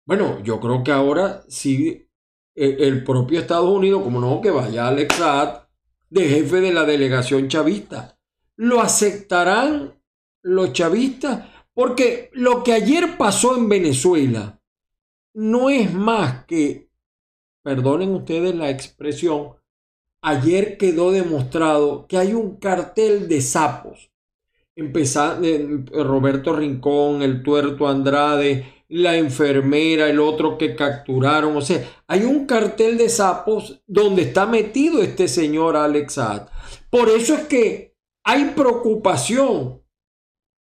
bueno, 0.05 0.43
yo 0.43 0.59
creo 0.59 0.83
que 0.83 0.91
ahora 0.91 1.45
sí 1.49 2.09
eh, 2.57 2.77
el 2.81 3.05
propio 3.05 3.39
Estados 3.39 3.71
Unidos, 3.71 4.03
como 4.03 4.21
no, 4.21 4.41
que 4.41 4.51
vaya 4.51 4.89
Alex 4.89 5.15
Saad 5.15 5.69
de 6.11 6.29
jefe 6.29 6.61
de 6.61 6.73
la 6.75 6.85
delegación 6.85 7.49
chavista. 7.49 8.19
¿Lo 8.57 8.81
aceptarán 8.81 9.95
los 10.43 10.73
chavistas? 10.73 11.49
Porque 11.73 12.31
lo 12.33 12.65
que 12.65 12.73
ayer 12.73 13.17
pasó 13.17 13.57
en 13.57 13.69
Venezuela 13.69 14.61
no 15.35 15.71
es 15.71 15.95
más 15.95 16.45
que, 16.47 16.84
perdonen 17.65 18.11
ustedes 18.11 18.55
la 18.55 18.71
expresión, 18.71 19.55
ayer 20.23 20.77
quedó 20.77 21.11
demostrado 21.11 22.07
que 22.07 22.19
hay 22.19 22.35
un 22.35 22.57
cartel 22.57 23.27
de 23.27 23.41
sapos. 23.41 24.13
Empezando 24.77 25.47
eh, 25.47 25.85
Roberto 25.91 26.55
Rincón, 26.55 27.23
el 27.23 27.43
tuerto 27.43 27.89
Andrade, 27.89 28.85
la 28.89 29.17
enfermera, 29.17 30.09
el 30.09 30.21
otro 30.21 30.59
que 30.59 30.77
capturaron. 30.77 31.57
O 31.57 31.63
sea, 31.63 31.83
hay 32.07 32.25
un 32.25 32.45
cartel 32.45 32.99
de 32.99 33.09
sapos 33.09 33.83
donde 33.87 34.23
está 34.23 34.47
metido 34.47 35.03
este 35.03 35.27
señor 35.27 35.77
Alex 35.77 36.15
Saad. 36.15 36.49
Por 36.91 37.09
eso 37.09 37.35
es 37.35 37.45
que 37.45 37.97
hay 38.25 38.53
preocupación 38.57 39.83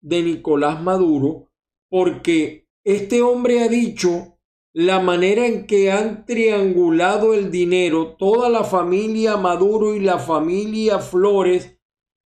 de 0.01 0.23
Nicolás 0.23 0.81
Maduro 0.81 1.51
porque 1.89 2.69
este 2.85 3.23
hombre 3.23 3.63
ha 3.63 3.69
dicho 3.69 4.32
la 4.75 5.01
manera 5.01 5.47
en 5.47 5.67
que 5.67 5.93
han 5.93 6.25
triangulado 6.25 7.35
el 7.35 7.51
dinero 7.51 8.17
toda 8.17 8.49
la 8.49 8.65
familia 8.65 9.37
Maduro 9.37 9.95
y 9.95 10.01
la 10.01 10.19
familia 10.19 10.99
Flores, 10.99 11.79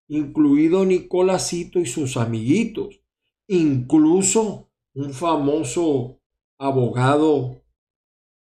incluido 0.08 0.84
Nicolásito 0.84 1.80
y 1.80 1.86
sus 1.86 2.16
amiguitos, 2.16 3.00
incluso 3.48 4.70
un 4.94 5.12
famoso 5.12 6.20
abogado 6.58 7.62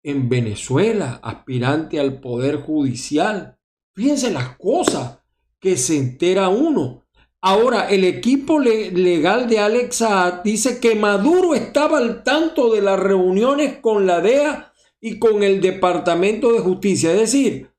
en 0.03 0.29
Venezuela, 0.29 1.19
aspirante 1.23 1.99
al 1.99 2.21
poder 2.21 2.61
judicial. 2.61 3.59
Fíjense 3.95 4.31
las 4.31 4.57
cosas 4.59 5.21
que 5.59 5.77
se 5.77 5.97
entera 5.97 6.49
uno. 6.49 7.06
Ahora, 7.43 7.89
el 7.89 8.05
equipo 8.05 8.59
legal 8.59 9.49
de 9.49 9.59
Alex 9.61 9.97
Saad 9.97 10.43
dice 10.43 10.81
que 10.81 10.97
Maduro 10.97 11.55
estaba 11.55 11.99
al 11.99 12.23
tanto 12.23 12.73
de 12.73 12.83
las 12.83 12.99
reuniones 12.99 13.79
con 13.79 14.07
la 14.07 14.21
DEA 14.21 14.73
y 15.01 15.19
con 15.19 15.43
el 15.43 15.61
Departamento 15.61 16.53
de 16.53 16.61
Justicia. 16.61 17.13
Es 17.13 17.21
decir, 17.21 17.71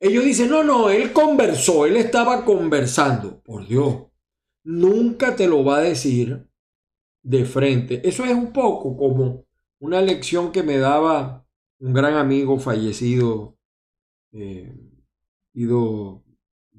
ellos 0.00 0.24
dicen, 0.24 0.50
no, 0.50 0.64
no, 0.64 0.90
él 0.90 1.12
conversó, 1.12 1.86
él 1.86 1.96
estaba 1.96 2.44
conversando. 2.44 3.40
Por 3.42 3.66
Dios, 3.66 4.06
nunca 4.64 5.36
te 5.36 5.46
lo 5.46 5.64
va 5.64 5.78
a 5.78 5.82
decir 5.82 6.48
de 7.22 7.44
frente. 7.44 8.00
Eso 8.08 8.24
es 8.24 8.32
un 8.32 8.52
poco 8.52 8.96
como 8.96 9.44
una 9.80 10.00
lección 10.00 10.52
que 10.52 10.62
me 10.62 10.78
daba 10.78 11.46
un 11.80 11.92
gran 11.92 12.14
amigo 12.14 12.58
fallecido, 12.58 13.56
eh, 14.32 14.74
Ido 15.54 16.22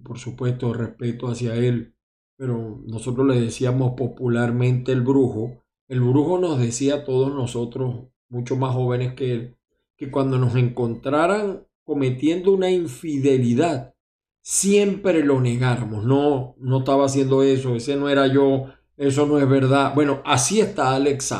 por 0.04 0.20
supuesto, 0.20 0.74
respeto 0.74 1.28
hacia 1.28 1.56
él, 1.56 1.96
pero 2.38 2.82
nosotros 2.86 3.28
le 3.28 3.40
decíamos 3.40 3.94
popularmente 3.98 4.92
el 4.92 5.02
brujo. 5.02 5.64
El 5.88 6.02
brujo 6.02 6.40
nos 6.40 6.60
decía 6.60 6.96
a 6.96 7.04
todos 7.04 7.34
nosotros, 7.34 8.08
mucho 8.30 8.56
más 8.56 8.74
jóvenes 8.74 9.14
que 9.14 9.32
él, 9.32 9.58
que 9.98 10.10
cuando 10.10 10.38
nos 10.38 10.56
encontraran 10.56 11.66
cometiendo 11.84 12.54
una 12.54 12.70
infidelidad, 12.70 13.96
siempre 14.42 15.24
lo 15.24 15.42
negáramos. 15.42 16.06
No, 16.06 16.56
no 16.60 16.80
estaba 16.80 17.06
haciendo 17.06 17.44
eso, 17.44 17.76
ese 17.76 17.96
no 17.96 18.10
era 18.10 18.28
yo, 18.28 18.68
eso 18.96 19.26
no 19.26 19.40
es 19.40 19.50
verdad. 19.50 19.94
Bueno, 19.96 20.22
así 20.26 20.60
está 20.60 20.94
Alex 20.94 21.34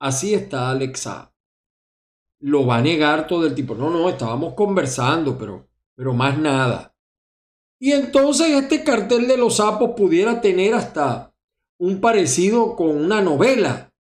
Así 0.00 0.34
está 0.34 0.70
Alex 0.70 1.08
Lo 2.40 2.66
va 2.66 2.76
a 2.76 2.82
negar 2.82 3.26
todo 3.26 3.46
el 3.46 3.54
tipo. 3.54 3.74
No, 3.74 3.90
no, 3.90 4.08
estábamos 4.08 4.54
conversando, 4.54 5.36
pero, 5.38 5.68
pero 5.94 6.14
más 6.14 6.38
nada. 6.38 6.94
Y 7.80 7.92
entonces 7.92 8.50
este 8.50 8.82
cartel 8.82 9.28
de 9.28 9.36
los 9.36 9.56
sapos 9.56 9.92
pudiera 9.96 10.40
tener 10.40 10.74
hasta 10.74 11.32
un 11.78 12.00
parecido 12.00 12.74
con 12.74 12.90
una 12.90 13.20
novela. 13.20 13.92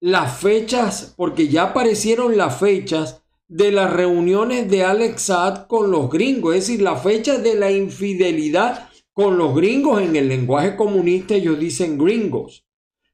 Las 0.00 0.38
fechas, 0.38 1.14
porque 1.16 1.48
ya 1.48 1.64
aparecieron 1.64 2.36
las 2.36 2.58
fechas 2.58 3.22
de 3.48 3.72
las 3.72 3.92
reuniones 3.92 4.70
de 4.70 4.84
Alex 4.84 5.22
Saad 5.22 5.66
con 5.66 5.90
los 5.90 6.10
gringos, 6.10 6.54
es 6.54 6.66
decir, 6.66 6.82
las 6.82 7.02
fechas 7.02 7.42
de 7.42 7.54
la 7.54 7.70
infidelidad 7.70 8.88
con 9.12 9.38
los 9.38 9.54
gringos 9.54 10.02
en 10.02 10.16
el 10.16 10.28
lenguaje 10.28 10.76
comunista 10.76 11.34
ellos 11.34 11.58
dicen 11.58 11.98
gringos. 11.98 12.64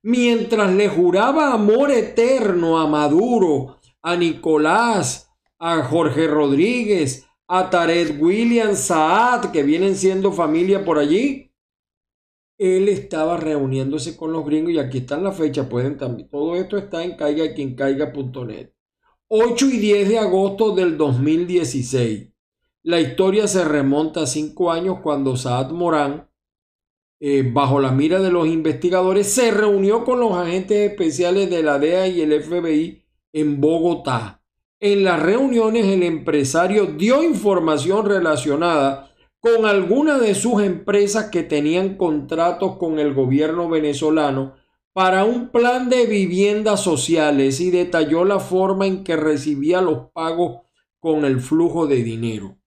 Mientras 0.03 0.73
le 0.73 0.89
juraba 0.89 1.53
amor 1.53 1.91
eterno 1.91 2.79
a 2.79 2.87
Maduro, 2.87 3.79
a 4.03 4.17
Nicolás, 4.17 5.31
a 5.59 5.83
Jorge 5.85 6.27
Rodríguez, 6.27 7.27
a 7.53 7.69
William 8.21 8.77
Saad, 8.77 9.51
que 9.51 9.65
vienen 9.65 9.97
siendo 9.97 10.31
familia 10.31 10.85
por 10.85 10.99
allí, 10.99 11.53
él 12.57 12.89
estaba 12.89 13.37
reuniéndose 13.39 14.17
con 14.17 14.33
los 14.33 14.47
gringos 14.47 14.73
y 14.73 14.79
aquí 14.79 14.99
están 14.99 15.25
las 15.25 15.37
fechas, 15.37 15.67
pueden 15.67 15.99
también, 15.99 16.29
todo 16.29 16.55
esto 16.55 16.79
está 16.79 17.03
en 17.03 17.17
caiga 17.17 17.53
quien 17.53 17.75
caiga.net. 17.75 18.71
8 19.27 19.67
y 19.67 19.79
10 19.79 20.09
de 20.11 20.19
agosto 20.19 20.77
del 20.77 20.97
2016. 20.97 22.29
La 22.85 23.01
historia 23.01 23.49
se 23.49 23.65
remonta 23.65 24.23
a 24.23 24.27
cinco 24.27 24.71
años 24.71 24.99
cuando 25.03 25.37
Saad 25.37 25.73
Morán, 25.73 26.31
eh, 27.19 27.51
bajo 27.53 27.81
la 27.81 27.91
mira 27.91 28.21
de 28.21 28.31
los 28.31 28.47
investigadores, 28.47 29.27
se 29.27 29.51
reunió 29.51 30.05
con 30.05 30.21
los 30.21 30.35
agentes 30.35 30.89
especiales 30.89 31.51
de 31.51 31.65
la 31.65 31.81
DEA 31.81 32.07
y 32.07 32.21
el 32.21 32.41
FBI 32.41 33.03
en 33.33 33.61
Bogotá 33.61 34.40
en 34.81 35.05
las 35.05 35.23
reuniones 35.23 35.85
el 35.85 36.03
empresario 36.03 36.87
dio 36.87 37.23
información 37.23 38.07
relacionada 38.07 39.15
con 39.39 39.67
algunas 39.67 40.21
de 40.21 40.35
sus 40.35 40.63
empresas 40.63 41.27
que 41.31 41.43
tenían 41.43 41.97
contratos 41.97 42.77
con 42.77 42.99
el 42.99 43.15
gobierno 43.15 43.69
venezolano 43.69 44.55
para 44.93 45.25
un 45.25 45.51
plan 45.51 45.89
de 45.89 46.07
viviendas 46.07 46.83
sociales 46.83 47.61
y 47.61 47.71
detalló 47.71 48.25
la 48.25 48.41
forma 48.41 48.87
en 48.87 49.05
que 49.05 49.17
recibía 49.17 49.81
los 49.83 50.11
pagos 50.13 50.63
con 50.99 51.25
el 51.25 51.41
flujo 51.41 51.87
de 51.87 52.03
dinero. 52.03 52.59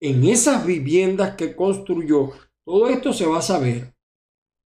En 0.00 0.24
esas 0.24 0.64
viviendas 0.66 1.34
que 1.36 1.56
construyó, 1.56 2.30
todo 2.64 2.88
esto 2.88 3.12
se 3.12 3.26
va 3.26 3.38
a 3.38 3.42
saber. 3.42 3.94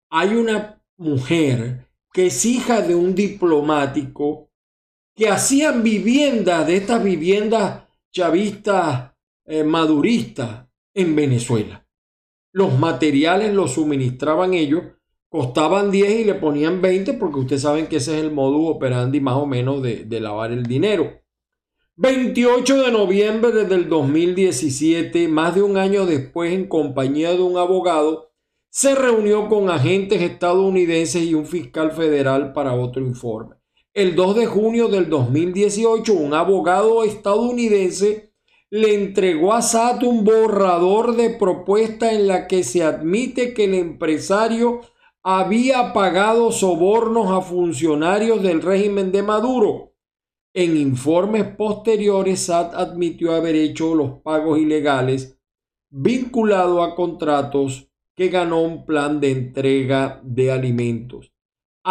Hay 0.10 0.36
una 0.36 0.84
mujer 0.98 1.88
que 2.12 2.28
es 2.28 2.46
hija 2.46 2.82
de 2.82 2.96
un 2.96 3.16
diplomático 3.16 4.49
que 5.20 5.28
hacían 5.28 5.84
viviendas 5.84 6.66
de 6.66 6.78
estas 6.78 7.04
viviendas 7.04 7.84
chavistas 8.10 9.12
eh, 9.46 9.66
maduristas 9.66 10.66
en 10.94 11.14
Venezuela. 11.14 11.86
Los 12.54 12.80
materiales 12.80 13.54
los 13.54 13.74
suministraban 13.74 14.54
ellos, 14.54 14.82
costaban 15.28 15.92
10 15.92 16.22
y 16.22 16.24
le 16.24 16.36
ponían 16.36 16.82
20 16.82 17.16
porque 17.16 17.40
ustedes 17.40 17.64
saben 17.64 17.88
que 17.88 17.98
ese 17.98 18.18
es 18.18 18.24
el 18.24 18.32
modus 18.32 18.78
operandi 18.78 19.20
más 19.20 19.36
o 19.36 19.46
menos 19.46 19.84
de, 19.84 20.06
de 20.06 20.22
lavar 20.22 20.54
el 20.54 20.64
dinero. 20.64 21.22
28 21.98 22.84
de 22.84 22.92
noviembre 22.94 23.66
del 23.66 23.90
2017, 23.90 25.28
más 25.28 25.54
de 25.54 25.64
un 25.64 25.76
año 25.76 26.06
después, 26.06 26.54
en 26.54 26.68
compañía 26.68 27.32
de 27.32 27.42
un 27.42 27.58
abogado, 27.58 28.32
se 28.70 28.96
reunió 28.96 29.50
con 29.50 29.70
agentes 29.70 30.22
estadounidenses 30.22 31.24
y 31.24 31.34
un 31.34 31.46
fiscal 31.46 31.92
federal 31.92 32.54
para 32.54 32.74
otro 32.74 33.02
informe 33.02 33.59
el 34.00 34.16
2 34.16 34.36
de 34.38 34.46
junio 34.46 34.88
del 34.88 35.10
2018, 35.10 36.14
un 36.14 36.34
abogado 36.34 37.04
estadounidense 37.04 38.32
le 38.70 38.94
entregó 38.94 39.52
a 39.52 39.62
SAT 39.62 40.04
un 40.04 40.24
borrador 40.24 41.18
de 41.18 41.32
propuesta 41.32 42.14
en 42.14 42.26
la 42.26 42.48
que 42.48 42.64
se 42.64 42.82
admite 42.82 43.54
que 43.54 43.66
el 43.66 43.74
empresario 43.74 44.80
había 45.22 45.92
pagado 45.92 46.54
sobornos 46.54 47.30
a 47.30 47.42
funcionarios 47.42 48.42
del 48.42 48.62
régimen 48.62 49.12
de 49.12 49.22
Maduro. 49.22 49.92
En 50.54 50.78
informes 50.78 51.44
posteriores, 51.58 52.40
SAT 52.40 52.76
admitió 52.76 53.34
haber 53.34 53.56
hecho 53.56 53.96
los 53.96 54.22
pagos 54.22 54.60
ilegales 54.60 55.38
vinculados 55.90 56.90
a 56.90 56.96
contratos 56.96 57.92
que 58.16 58.30
ganó 58.30 58.62
un 58.62 58.86
plan 58.86 59.20
de 59.20 59.32
entrega 59.32 60.22
de 60.24 60.54
alimentos 60.54 61.34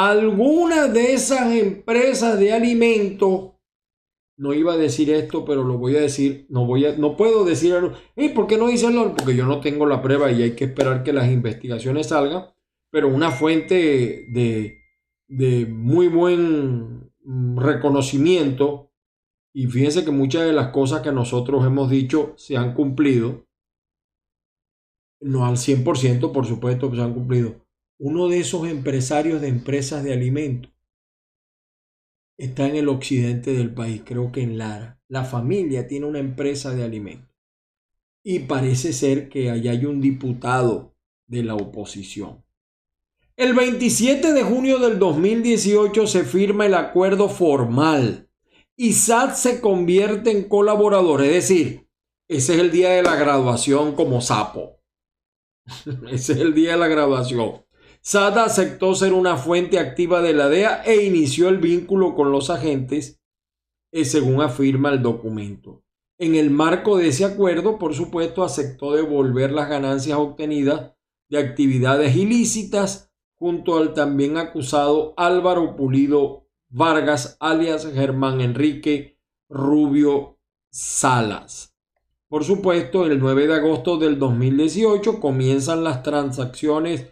alguna 0.06 0.86
de 0.86 1.14
esas 1.14 1.52
empresas 1.52 2.38
de 2.38 2.52
alimentos, 2.52 3.50
no 4.36 4.54
iba 4.54 4.74
a 4.74 4.76
decir 4.76 5.10
esto, 5.10 5.44
pero 5.44 5.64
lo 5.64 5.76
voy 5.76 5.96
a 5.96 6.00
decir, 6.00 6.46
no, 6.50 6.66
voy 6.66 6.86
a, 6.86 6.96
no 6.96 7.16
puedo 7.16 7.44
decirlo. 7.44 7.94
¿Y 8.14 8.28
por 8.28 8.46
qué 8.46 8.56
no 8.56 8.68
dice 8.68 8.86
Porque 9.16 9.34
yo 9.34 9.44
no 9.46 9.60
tengo 9.60 9.86
la 9.86 10.00
prueba 10.00 10.30
y 10.30 10.42
hay 10.42 10.52
que 10.52 10.66
esperar 10.66 11.02
que 11.02 11.12
las 11.12 11.28
investigaciones 11.28 12.10
salgan, 12.10 12.44
pero 12.92 13.08
una 13.08 13.32
fuente 13.32 14.28
de, 14.30 14.78
de 15.26 15.66
muy 15.66 16.06
buen 16.06 17.10
reconocimiento, 17.56 18.92
y 19.52 19.66
fíjense 19.66 20.04
que 20.04 20.12
muchas 20.12 20.46
de 20.46 20.52
las 20.52 20.68
cosas 20.68 21.00
que 21.00 21.10
nosotros 21.10 21.66
hemos 21.66 21.90
dicho 21.90 22.34
se 22.36 22.56
han 22.56 22.72
cumplido, 22.72 23.48
no 25.20 25.44
al 25.44 25.56
100%, 25.56 26.30
por 26.30 26.46
supuesto, 26.46 26.94
se 26.94 27.02
han 27.02 27.14
cumplido 27.14 27.67
uno 27.98 28.28
de 28.28 28.40
esos 28.40 28.68
empresarios 28.68 29.40
de 29.40 29.48
empresas 29.48 30.04
de 30.04 30.12
alimentos 30.12 30.72
está 32.36 32.66
en 32.66 32.76
el 32.76 32.88
occidente 32.88 33.52
del 33.52 33.74
país, 33.74 34.02
creo 34.04 34.30
que 34.30 34.42
en 34.42 34.58
Lara. 34.58 35.00
La 35.08 35.24
familia 35.24 35.88
tiene 35.88 36.06
una 36.06 36.20
empresa 36.20 36.72
de 36.74 36.84
alimentos. 36.84 37.34
Y 38.22 38.40
parece 38.40 38.92
ser 38.92 39.28
que 39.28 39.50
allá 39.50 39.72
hay 39.72 39.84
un 39.84 40.00
diputado 40.00 40.94
de 41.26 41.42
la 41.42 41.54
oposición. 41.56 42.44
El 43.36 43.54
27 43.54 44.32
de 44.32 44.42
junio 44.42 44.78
del 44.78 44.98
2018 44.98 46.06
se 46.06 46.24
firma 46.24 46.66
el 46.66 46.74
acuerdo 46.74 47.28
formal 47.28 48.28
y 48.76 48.92
SAT 48.92 49.34
se 49.34 49.60
convierte 49.60 50.30
en 50.30 50.48
colaborador, 50.48 51.22
es 51.22 51.32
decir, 51.32 51.88
ese 52.28 52.54
es 52.54 52.60
el 52.60 52.70
día 52.70 52.90
de 52.90 53.02
la 53.02 53.16
graduación 53.16 53.94
como 53.94 54.20
sapo. 54.20 54.80
ese 56.10 56.32
es 56.32 56.38
el 56.38 56.54
día 56.54 56.72
de 56.72 56.78
la 56.78 56.88
graduación. 56.88 57.64
Sada 58.00 58.44
aceptó 58.44 58.94
ser 58.94 59.12
una 59.12 59.36
fuente 59.36 59.78
activa 59.78 60.22
de 60.22 60.32
la 60.32 60.48
DEA 60.48 60.82
e 60.84 61.04
inició 61.04 61.48
el 61.48 61.58
vínculo 61.58 62.14
con 62.14 62.32
los 62.32 62.50
agentes, 62.50 63.20
eh, 63.92 64.04
según 64.04 64.40
afirma 64.40 64.90
el 64.90 65.02
documento. 65.02 65.82
En 66.18 66.34
el 66.34 66.50
marco 66.50 66.96
de 66.96 67.08
ese 67.08 67.24
acuerdo, 67.24 67.78
por 67.78 67.94
supuesto, 67.94 68.42
aceptó 68.42 68.92
devolver 68.92 69.52
las 69.52 69.68
ganancias 69.68 70.18
obtenidas 70.18 70.92
de 71.28 71.38
actividades 71.38 72.16
ilícitas 72.16 73.12
junto 73.34 73.76
al 73.76 73.94
también 73.94 74.36
acusado 74.36 75.14
Álvaro 75.16 75.76
Pulido 75.76 76.48
Vargas, 76.70 77.36
alias 77.40 77.86
Germán 77.92 78.40
Enrique 78.40 79.18
Rubio 79.48 80.38
Salas. 80.70 81.74
Por 82.28 82.44
supuesto, 82.44 83.06
el 83.06 83.20
9 83.20 83.46
de 83.46 83.54
agosto 83.54 83.96
del 83.96 84.18
2018 84.18 85.20
comienzan 85.20 85.84
las 85.84 86.02
transacciones 86.02 87.06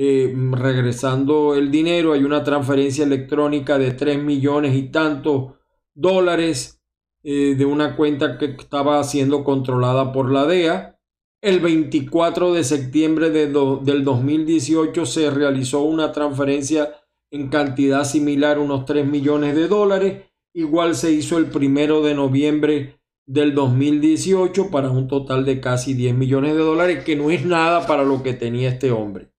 eh, 0.00 0.32
regresando 0.52 1.56
el 1.56 1.72
dinero, 1.72 2.12
hay 2.12 2.22
una 2.22 2.44
transferencia 2.44 3.02
electrónica 3.02 3.78
de 3.78 3.90
3 3.90 4.22
millones 4.22 4.76
y 4.76 4.90
tantos 4.90 5.54
dólares 5.92 6.80
eh, 7.24 7.56
de 7.58 7.64
una 7.64 7.96
cuenta 7.96 8.38
que 8.38 8.44
estaba 8.44 9.02
siendo 9.02 9.42
controlada 9.42 10.12
por 10.12 10.30
la 10.30 10.46
DEA. 10.46 11.00
El 11.42 11.58
24 11.58 12.52
de 12.52 12.62
septiembre 12.62 13.30
de 13.30 13.48
del 13.48 14.04
2018 14.04 15.04
se 15.04 15.30
realizó 15.32 15.82
una 15.82 16.12
transferencia 16.12 16.94
en 17.32 17.48
cantidad 17.48 18.04
similar, 18.04 18.60
unos 18.60 18.84
3 18.84 19.04
millones 19.04 19.56
de 19.56 19.66
dólares. 19.66 20.22
Igual 20.54 20.94
se 20.94 21.10
hizo 21.10 21.38
el 21.38 21.46
primero 21.46 22.02
de 22.02 22.14
noviembre 22.14 23.00
del 23.26 23.52
2018 23.52 24.70
para 24.70 24.92
un 24.92 25.08
total 25.08 25.44
de 25.44 25.60
casi 25.60 25.94
10 25.94 26.14
millones 26.14 26.54
de 26.54 26.62
dólares, 26.62 27.02
que 27.02 27.16
no 27.16 27.32
es 27.32 27.44
nada 27.44 27.84
para 27.84 28.04
lo 28.04 28.22
que 28.22 28.34
tenía 28.34 28.68
este 28.68 28.92
hombre. 28.92 29.32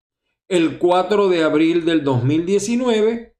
El 0.50 0.80
4 0.80 1.30
de 1.30 1.44
abril 1.44 1.86
del 1.86 2.04
2019, 2.04 3.36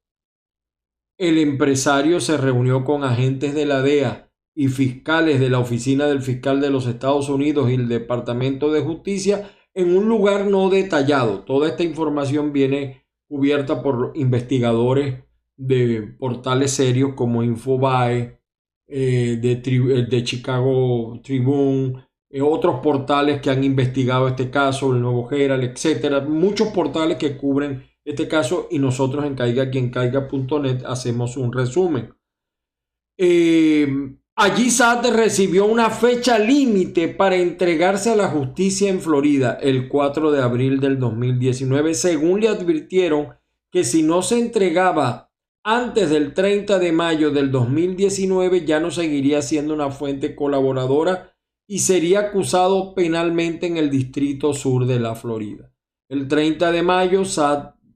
el 1.18 1.38
empresario 1.38 2.20
se 2.20 2.36
reunió 2.36 2.84
con 2.84 3.02
agentes 3.02 3.52
de 3.52 3.66
la 3.66 3.82
DEA 3.82 4.30
y 4.54 4.68
fiscales 4.68 5.40
de 5.40 5.50
la 5.50 5.58
Oficina 5.58 6.06
del 6.06 6.22
Fiscal 6.22 6.60
de 6.60 6.70
los 6.70 6.86
Estados 6.86 7.28
Unidos 7.28 7.68
y 7.68 7.74
el 7.74 7.88
Departamento 7.88 8.70
de 8.70 8.82
Justicia 8.82 9.50
en 9.74 9.96
un 9.96 10.08
lugar 10.08 10.46
no 10.46 10.70
detallado. 10.70 11.42
Toda 11.42 11.68
esta 11.68 11.82
información 11.82 12.52
viene 12.52 13.08
cubierta 13.26 13.82
por 13.82 14.12
investigadores 14.14 15.24
de 15.56 16.14
portales 16.16 16.70
serios 16.70 17.14
como 17.16 17.42
Infobae, 17.42 18.40
eh, 18.86 19.36
de, 19.40 20.24
Chicago 20.24 21.20
Tribune, 21.24 22.04
otros 22.38 22.80
portales 22.80 23.40
que 23.40 23.50
han 23.50 23.64
investigado 23.64 24.28
este 24.28 24.50
caso, 24.50 24.92
el 24.92 25.00
Nuevo 25.00 25.28
Herald, 25.30 25.64
etcétera. 25.64 26.20
Muchos 26.20 26.68
portales 26.68 27.16
que 27.16 27.36
cubren 27.36 27.82
este 28.04 28.28
caso 28.28 28.68
y 28.70 28.78
nosotros 28.78 29.24
en 29.24 29.34
caiga 29.34 29.70
hacemos 30.86 31.36
un 31.36 31.52
resumen. 31.52 32.14
Allí 34.36 34.70
Saad 34.70 35.14
recibió 35.14 35.66
una 35.66 35.90
fecha 35.90 36.38
límite 36.38 37.08
para 37.08 37.36
entregarse 37.36 38.10
a 38.10 38.16
la 38.16 38.28
justicia 38.28 38.88
en 38.88 39.00
Florida 39.00 39.58
el 39.60 39.86
4 39.88 40.30
de 40.30 40.40
abril 40.40 40.80
del 40.80 40.98
2019, 40.98 41.92
según 41.92 42.40
le 42.40 42.48
advirtieron 42.48 43.34
que 43.70 43.84
si 43.84 44.02
no 44.02 44.22
se 44.22 44.38
entregaba 44.38 45.30
antes 45.62 46.08
del 46.08 46.32
30 46.32 46.78
de 46.78 46.90
mayo 46.90 47.30
del 47.30 47.50
2019 47.50 48.64
ya 48.64 48.80
no 48.80 48.90
seguiría 48.90 49.42
siendo 49.42 49.74
una 49.74 49.90
fuente 49.90 50.34
colaboradora 50.34 51.29
y 51.70 51.78
sería 51.78 52.18
acusado 52.18 52.96
penalmente 52.96 53.68
en 53.68 53.76
el 53.76 53.90
Distrito 53.90 54.54
Sur 54.54 54.86
de 54.86 54.98
la 54.98 55.14
Florida. 55.14 55.72
El 56.08 56.26
30 56.26 56.72
de 56.72 56.82
mayo 56.82 57.22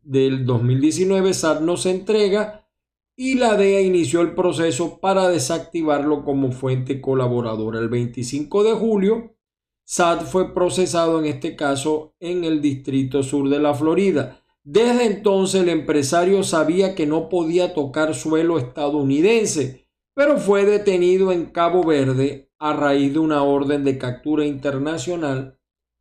del 0.00 0.46
2019 0.46 1.34
Saad 1.34 1.60
no 1.60 1.76
se 1.76 1.90
entrega 1.90 2.68
y 3.16 3.34
la 3.34 3.56
DEA 3.56 3.80
inició 3.80 4.20
el 4.20 4.32
proceso 4.32 5.00
para 5.00 5.28
desactivarlo 5.28 6.22
como 6.22 6.52
fuente 6.52 7.00
colaboradora. 7.00 7.80
El 7.80 7.88
25 7.88 8.62
de 8.62 8.74
julio, 8.74 9.34
SAT 9.82 10.22
fue 10.22 10.54
procesado 10.54 11.18
en 11.18 11.24
este 11.24 11.56
caso 11.56 12.14
en 12.20 12.44
el 12.44 12.62
Distrito 12.62 13.24
Sur 13.24 13.48
de 13.48 13.58
la 13.58 13.74
Florida. 13.74 14.40
Desde 14.62 15.06
entonces 15.06 15.62
el 15.62 15.68
empresario 15.68 16.44
sabía 16.44 16.94
que 16.94 17.06
no 17.06 17.28
podía 17.28 17.74
tocar 17.74 18.14
suelo 18.14 18.56
estadounidense, 18.56 19.88
pero 20.14 20.38
fue 20.38 20.64
detenido 20.64 21.32
en 21.32 21.46
Cabo 21.46 21.82
Verde 21.82 22.52
a 22.64 22.72
raíz 22.72 23.12
de 23.12 23.18
una 23.18 23.42
orden 23.42 23.84
de 23.84 23.98
captura 23.98 24.46
internacional 24.46 25.58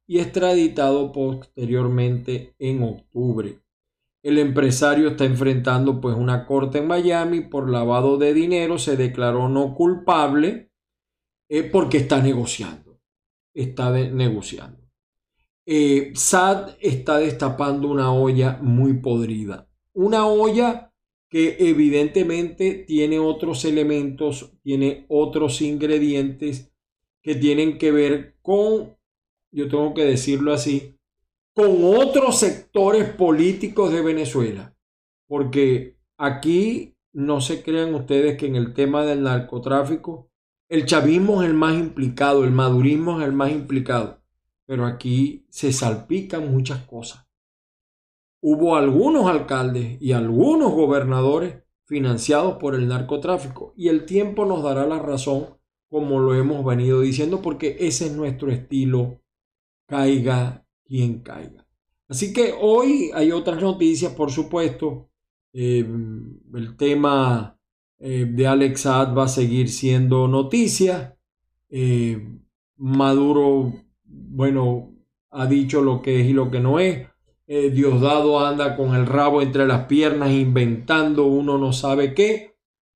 y 0.07 0.19
extraditado 0.19 1.11
posteriormente 1.11 2.55
en 2.57 2.83
octubre. 2.83 3.59
El 4.23 4.37
empresario 4.37 5.09
está 5.09 5.25
enfrentando 5.25 5.99
pues 5.99 6.15
una 6.15 6.45
corte 6.45 6.77
en 6.77 6.87
Miami 6.87 7.41
por 7.41 7.69
lavado 7.69 8.17
de 8.17 8.33
dinero, 8.33 8.77
se 8.77 8.95
declaró 8.95 9.49
no 9.49 9.75
culpable 9.75 10.71
eh, 11.49 11.63
porque 11.63 11.97
está 11.97 12.21
negociando, 12.21 12.97
está 13.53 13.91
negociando. 13.91 14.89
Eh, 15.65 16.13
SAD 16.15 16.77
está 16.79 17.17
destapando 17.17 17.89
una 17.89 18.13
olla 18.13 18.57
muy 18.61 18.93
podrida, 19.01 19.67
una 19.91 20.27
olla 20.27 20.92
que 21.33 21.57
evidentemente 21.57 22.85
tiene 22.87 23.17
otros 23.17 23.65
elementos, 23.65 24.53
tiene 24.61 25.07
otros 25.07 25.63
ingredientes 25.63 26.71
que 27.23 27.33
tienen 27.33 27.79
que 27.79 27.91
ver 27.91 28.35
con, 28.43 28.95
yo 29.51 29.67
tengo 29.67 29.95
que 29.95 30.05
decirlo 30.05 30.53
así, 30.53 30.95
con 31.55 31.85
otros 31.85 32.37
sectores 32.37 33.09
políticos 33.09 33.91
de 33.91 34.03
Venezuela. 34.03 34.75
Porque 35.25 35.97
aquí 36.17 36.93
no 37.13 37.41
se 37.41 37.63
crean 37.63 37.95
ustedes 37.95 38.37
que 38.37 38.45
en 38.45 38.55
el 38.55 38.75
tema 38.75 39.03
del 39.03 39.23
narcotráfico 39.23 40.29
el 40.69 40.85
chavismo 40.85 41.41
es 41.41 41.49
el 41.49 41.55
más 41.55 41.73
implicado, 41.73 42.43
el 42.43 42.51
madurismo 42.51 43.19
es 43.19 43.25
el 43.25 43.33
más 43.33 43.51
implicado. 43.51 44.21
Pero 44.67 44.85
aquí 44.85 45.47
se 45.49 45.73
salpican 45.73 46.51
muchas 46.51 46.83
cosas. 46.83 47.22
Hubo 48.45 48.75
algunos 48.75 49.27
alcaldes 49.27 50.01
y 50.01 50.11
algunos 50.11 50.73
gobernadores 50.73 51.63
financiados 51.85 52.57
por 52.57 52.75
el 52.75 52.89
narcotráfico 52.89 53.73
y 53.77 53.87
el 53.87 54.05
tiempo 54.05 54.43
nos 54.43 54.61
dará 54.61 54.85
la 54.85 54.99
razón 54.99 55.47
como 55.87 56.19
lo 56.19 56.35
hemos 56.35 56.65
venido 56.65 56.99
diciendo 56.99 57.41
porque 57.41 57.77
ese 57.79 58.07
es 58.07 58.11
nuestro 58.11 58.51
estilo 58.51 59.21
caiga 59.85 60.65
quien 60.83 61.19
caiga. 61.19 61.65
Así 62.09 62.33
que 62.33 62.53
hoy 62.59 63.11
hay 63.13 63.31
otras 63.31 63.61
noticias, 63.61 64.11
por 64.11 64.29
supuesto. 64.29 65.09
Eh, 65.53 65.87
el 66.53 66.75
tema 66.75 67.57
eh, 67.97 68.25
de 68.29 68.45
Alex 68.45 68.85
va 68.87 69.23
a 69.23 69.27
seguir 69.29 69.69
siendo 69.69 70.27
noticia. 70.27 71.17
Eh, 71.69 72.27
Maduro, 72.75 73.71
bueno, 74.03 74.97
ha 75.29 75.47
dicho 75.47 75.81
lo 75.81 76.01
que 76.01 76.19
es 76.19 76.27
y 76.27 76.33
lo 76.33 76.51
que 76.51 76.59
no 76.59 76.79
es. 76.79 77.07
Diosdado 77.45 78.39
anda 78.39 78.75
con 78.75 78.95
el 78.95 79.05
rabo 79.05 79.41
entre 79.41 79.67
las 79.67 79.85
piernas 79.85 80.31
inventando 80.31 81.25
uno 81.25 81.57
no 81.57 81.73
sabe 81.73 82.13
qué, 82.13 82.55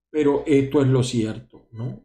pero 0.10 0.44
esto 0.48 0.82
es 0.82 0.88
lo 0.88 1.04
cierto, 1.04 1.68
¿no? 1.72 2.04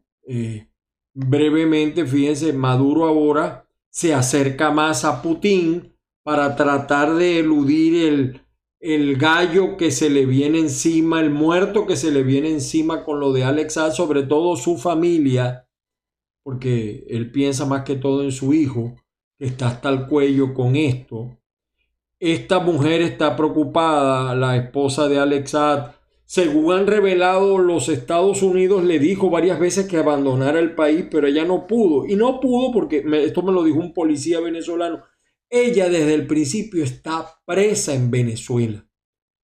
brevemente, 1.15 2.07
fíjense, 2.07 2.53
Maduro 2.53 3.05
ahora 3.07 3.67
se 3.91 4.15
acerca 4.15 4.71
más 4.71 5.05
a 5.05 5.23
Putin 5.23 5.93
para 6.25 6.57
tratar 6.57 7.15
de 7.15 7.41
eludir 7.41 8.07
el, 8.07 8.41
el 8.81 9.17
gallo 9.17 9.77
que 9.77 9.91
se 9.91 10.09
le 10.09 10.25
viene 10.25 10.59
encima, 10.59 11.21
el 11.21 11.31
muerto 11.31 11.87
que 11.87 11.97
se 11.97 12.11
le 12.11 12.23
viene 12.23 12.51
encima 12.51 13.05
con 13.05 13.21
lo 13.21 13.33
de 13.33 13.45
Alexa, 13.45 13.91
sobre 13.91 14.23
todo 14.23 14.57
su 14.57 14.79
familia, 14.79 15.69
porque 16.43 17.05
él 17.09 17.31
piensa 17.31 17.67
más 17.67 17.85
que 17.85 17.97
todo 17.97 18.23
en 18.23 18.33
su 18.33 18.55
hijo, 18.55 18.97
que 19.39 19.47
está 19.47 19.69
hasta 19.69 19.91
el 19.91 20.07
cuello 20.07 20.55
con 20.55 20.77
esto. 20.77 21.39
Esta 22.25 22.61
mujer 22.61 23.03
está 23.03 23.35
preocupada, 23.35 24.37
la 24.37 24.57
esposa 24.57 25.09
de 25.09 25.19
Alexad, 25.19 25.91
según 26.25 26.73
han 26.73 26.87
revelado 26.87 27.59
los 27.59 27.89
Estados 27.89 28.45
Unidos, 28.45 28.85
le 28.85 29.01
dijo 29.01 29.29
varias 29.29 29.59
veces 29.59 29.89
que 29.89 29.97
abandonara 29.97 30.61
el 30.61 30.77
país, 30.77 31.07
pero 31.11 31.27
ella 31.27 31.45
no 31.45 31.67
pudo. 31.67 32.07
Y 32.07 32.15
no 32.15 32.39
pudo 32.39 32.71
porque 32.73 33.05
esto 33.25 33.43
me 33.43 33.51
lo 33.51 33.65
dijo 33.65 33.81
un 33.81 33.93
policía 33.93 34.39
venezolano. 34.39 35.03
Ella 35.51 35.89
desde 35.89 36.15
el 36.15 36.29
principio 36.29 36.85
está 36.85 37.27
presa 37.45 37.93
en 37.93 38.13
Venezuela. 38.13 38.89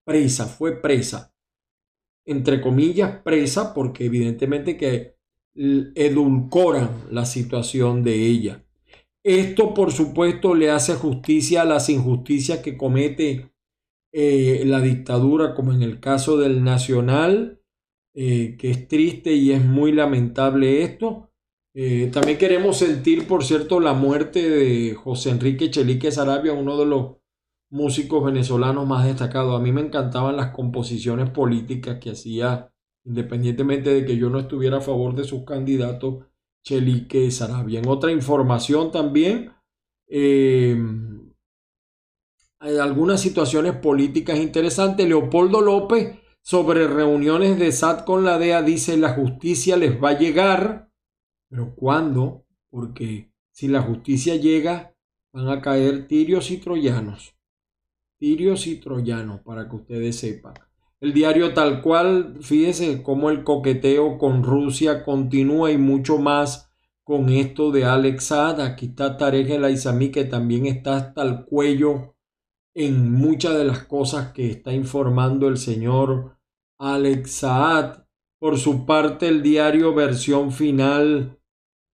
Presa, 0.04 0.46
fue 0.46 0.80
presa. 0.80 1.34
Entre 2.24 2.60
comillas, 2.60 3.22
presa 3.24 3.74
porque 3.74 4.04
evidentemente 4.04 4.76
que 4.76 5.16
edulcoran 5.96 6.90
la 7.10 7.26
situación 7.26 8.04
de 8.04 8.14
ella. 8.14 8.64
Esto, 9.24 9.74
por 9.74 9.92
supuesto, 9.92 10.54
le 10.54 10.70
hace 10.70 10.94
justicia 10.94 11.62
a 11.62 11.64
las 11.64 11.88
injusticias 11.90 12.60
que 12.60 12.76
comete 12.76 13.52
eh, 14.12 14.62
la 14.64 14.80
dictadura, 14.80 15.54
como 15.54 15.72
en 15.72 15.82
el 15.82 16.00
caso 16.00 16.38
del 16.38 16.64
Nacional, 16.64 17.60
eh, 18.14 18.56
que 18.58 18.70
es 18.70 18.88
triste 18.88 19.34
y 19.34 19.52
es 19.52 19.64
muy 19.64 19.92
lamentable 19.92 20.82
esto. 20.82 21.30
Eh, 21.74 22.10
también 22.12 22.38
queremos 22.38 22.78
sentir, 22.78 23.26
por 23.26 23.44
cierto, 23.44 23.80
la 23.80 23.92
muerte 23.92 24.48
de 24.48 24.94
José 24.94 25.30
Enrique 25.30 25.70
Chelique 25.70 26.10
Sarabia, 26.10 26.52
uno 26.52 26.78
de 26.78 26.86
los 26.86 27.16
músicos 27.70 28.24
venezolanos 28.24 28.86
más 28.86 29.04
destacados. 29.06 29.58
A 29.58 29.62
mí 29.62 29.72
me 29.72 29.82
encantaban 29.82 30.36
las 30.36 30.50
composiciones 30.50 31.30
políticas 31.30 31.98
que 32.00 32.10
hacía, 32.10 32.72
independientemente 33.04 33.92
de 33.92 34.04
que 34.04 34.16
yo 34.16 34.30
no 34.30 34.38
estuviera 34.38 34.78
a 34.78 34.80
favor 34.80 35.14
de 35.14 35.24
sus 35.24 35.44
candidatos, 35.44 36.24
Chelique 36.68 37.30
Sarabia. 37.30 37.80
Otra 37.86 38.12
información 38.12 38.92
también, 38.92 39.54
hay 42.60 42.76
algunas 42.78 43.22
situaciones 43.22 43.74
políticas 43.76 44.38
interesantes. 44.38 45.08
Leopoldo 45.08 45.62
López 45.62 46.18
sobre 46.42 46.86
reuniones 46.86 47.58
de 47.58 47.72
SAT 47.72 48.04
con 48.04 48.22
la 48.22 48.36
DEA 48.36 48.60
dice 48.60 48.98
la 48.98 49.14
justicia 49.14 49.78
les 49.78 49.98
va 50.02 50.10
a 50.10 50.18
llegar, 50.18 50.90
pero 51.48 51.74
¿cuándo? 51.74 52.44
Porque 52.68 53.32
si 53.50 53.68
la 53.68 53.80
justicia 53.80 54.36
llega 54.36 54.94
van 55.32 55.48
a 55.48 55.62
caer 55.62 56.06
tirios 56.06 56.50
y 56.50 56.58
troyanos. 56.58 57.34
Tirios 58.18 58.66
y 58.66 58.76
troyanos, 58.76 59.40
para 59.40 59.70
que 59.70 59.76
ustedes 59.76 60.16
sepan. 60.16 60.52
El 61.00 61.12
diario 61.12 61.54
tal 61.54 61.80
cual, 61.80 62.38
fíjese 62.40 63.04
cómo 63.04 63.30
el 63.30 63.44
coqueteo 63.44 64.18
con 64.18 64.42
Rusia 64.42 65.04
continúa 65.04 65.70
y 65.70 65.78
mucho 65.78 66.18
más 66.18 66.72
con 67.04 67.28
esto 67.28 67.70
de 67.70 67.84
Alex 67.84 68.24
Saad. 68.24 68.60
Aquí 68.60 68.86
está 68.86 69.16
Tarek 69.16 69.48
El 69.50 69.64
Aizami 69.64 70.10
que 70.10 70.24
también 70.24 70.66
está 70.66 70.96
hasta 70.96 71.22
el 71.22 71.44
cuello 71.44 72.16
en 72.74 73.12
muchas 73.12 73.56
de 73.56 73.64
las 73.64 73.84
cosas 73.84 74.32
que 74.32 74.50
está 74.50 74.72
informando 74.72 75.46
el 75.46 75.56
señor 75.56 76.36
Alex 76.78 77.30
Saad. 77.30 78.04
Por 78.40 78.58
su 78.58 78.84
parte, 78.84 79.28
el 79.28 79.42
diario 79.42 79.94
Versión 79.94 80.50
Final 80.50 81.38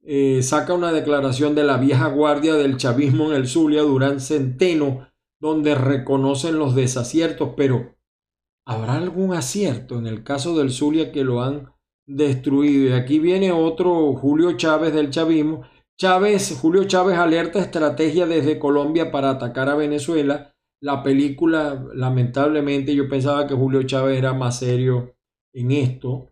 eh, 0.02 0.42
saca 0.44 0.74
una 0.74 0.94
declaración 0.94 1.56
de 1.56 1.64
la 1.64 1.78
vieja 1.78 2.08
guardia 2.08 2.56
del 2.56 2.78
chavismo 2.78 3.32
en 3.32 3.36
el 3.36 3.48
Zulia, 3.48 3.82
Durán 3.82 4.22
Centeno, 4.22 5.10
donde 5.40 5.76
reconocen 5.76 6.58
los 6.58 6.74
desaciertos, 6.74 7.52
pero 7.56 7.96
¿habrá 8.66 8.96
algún 8.96 9.34
acierto 9.34 9.98
en 9.98 10.08
el 10.08 10.24
caso 10.24 10.58
del 10.58 10.72
Zulia 10.72 11.12
que 11.12 11.24
lo 11.24 11.42
han 11.42 11.74
destruido. 12.06 12.90
Y 12.90 12.94
aquí 12.94 13.20
viene 13.20 13.52
otro 13.52 14.14
Julio 14.14 14.54
Chávez 14.58 14.94
del 14.94 15.10
chavismo. 15.10 15.64
Chávez, 15.98 16.58
Julio 16.60 16.86
Chávez 16.86 17.18
alerta 17.18 17.60
estrategia 17.60 18.26
desde 18.26 18.60
Colombia 18.60 19.12
para 19.12 19.32
atacar 19.32 19.70
a 19.70 19.76
Venezuela. 19.76 20.54
La 20.82 21.02
película, 21.04 21.86
lamentablemente, 21.94 22.94
yo 22.94 23.08
pensaba 23.08 23.48
que 23.48 23.54
Julio 23.54 23.84
Chávez 23.84 24.18
era 24.18 24.34
más 24.34 24.60
serio 24.60 25.16
en 25.54 25.72
esto. 25.72 26.30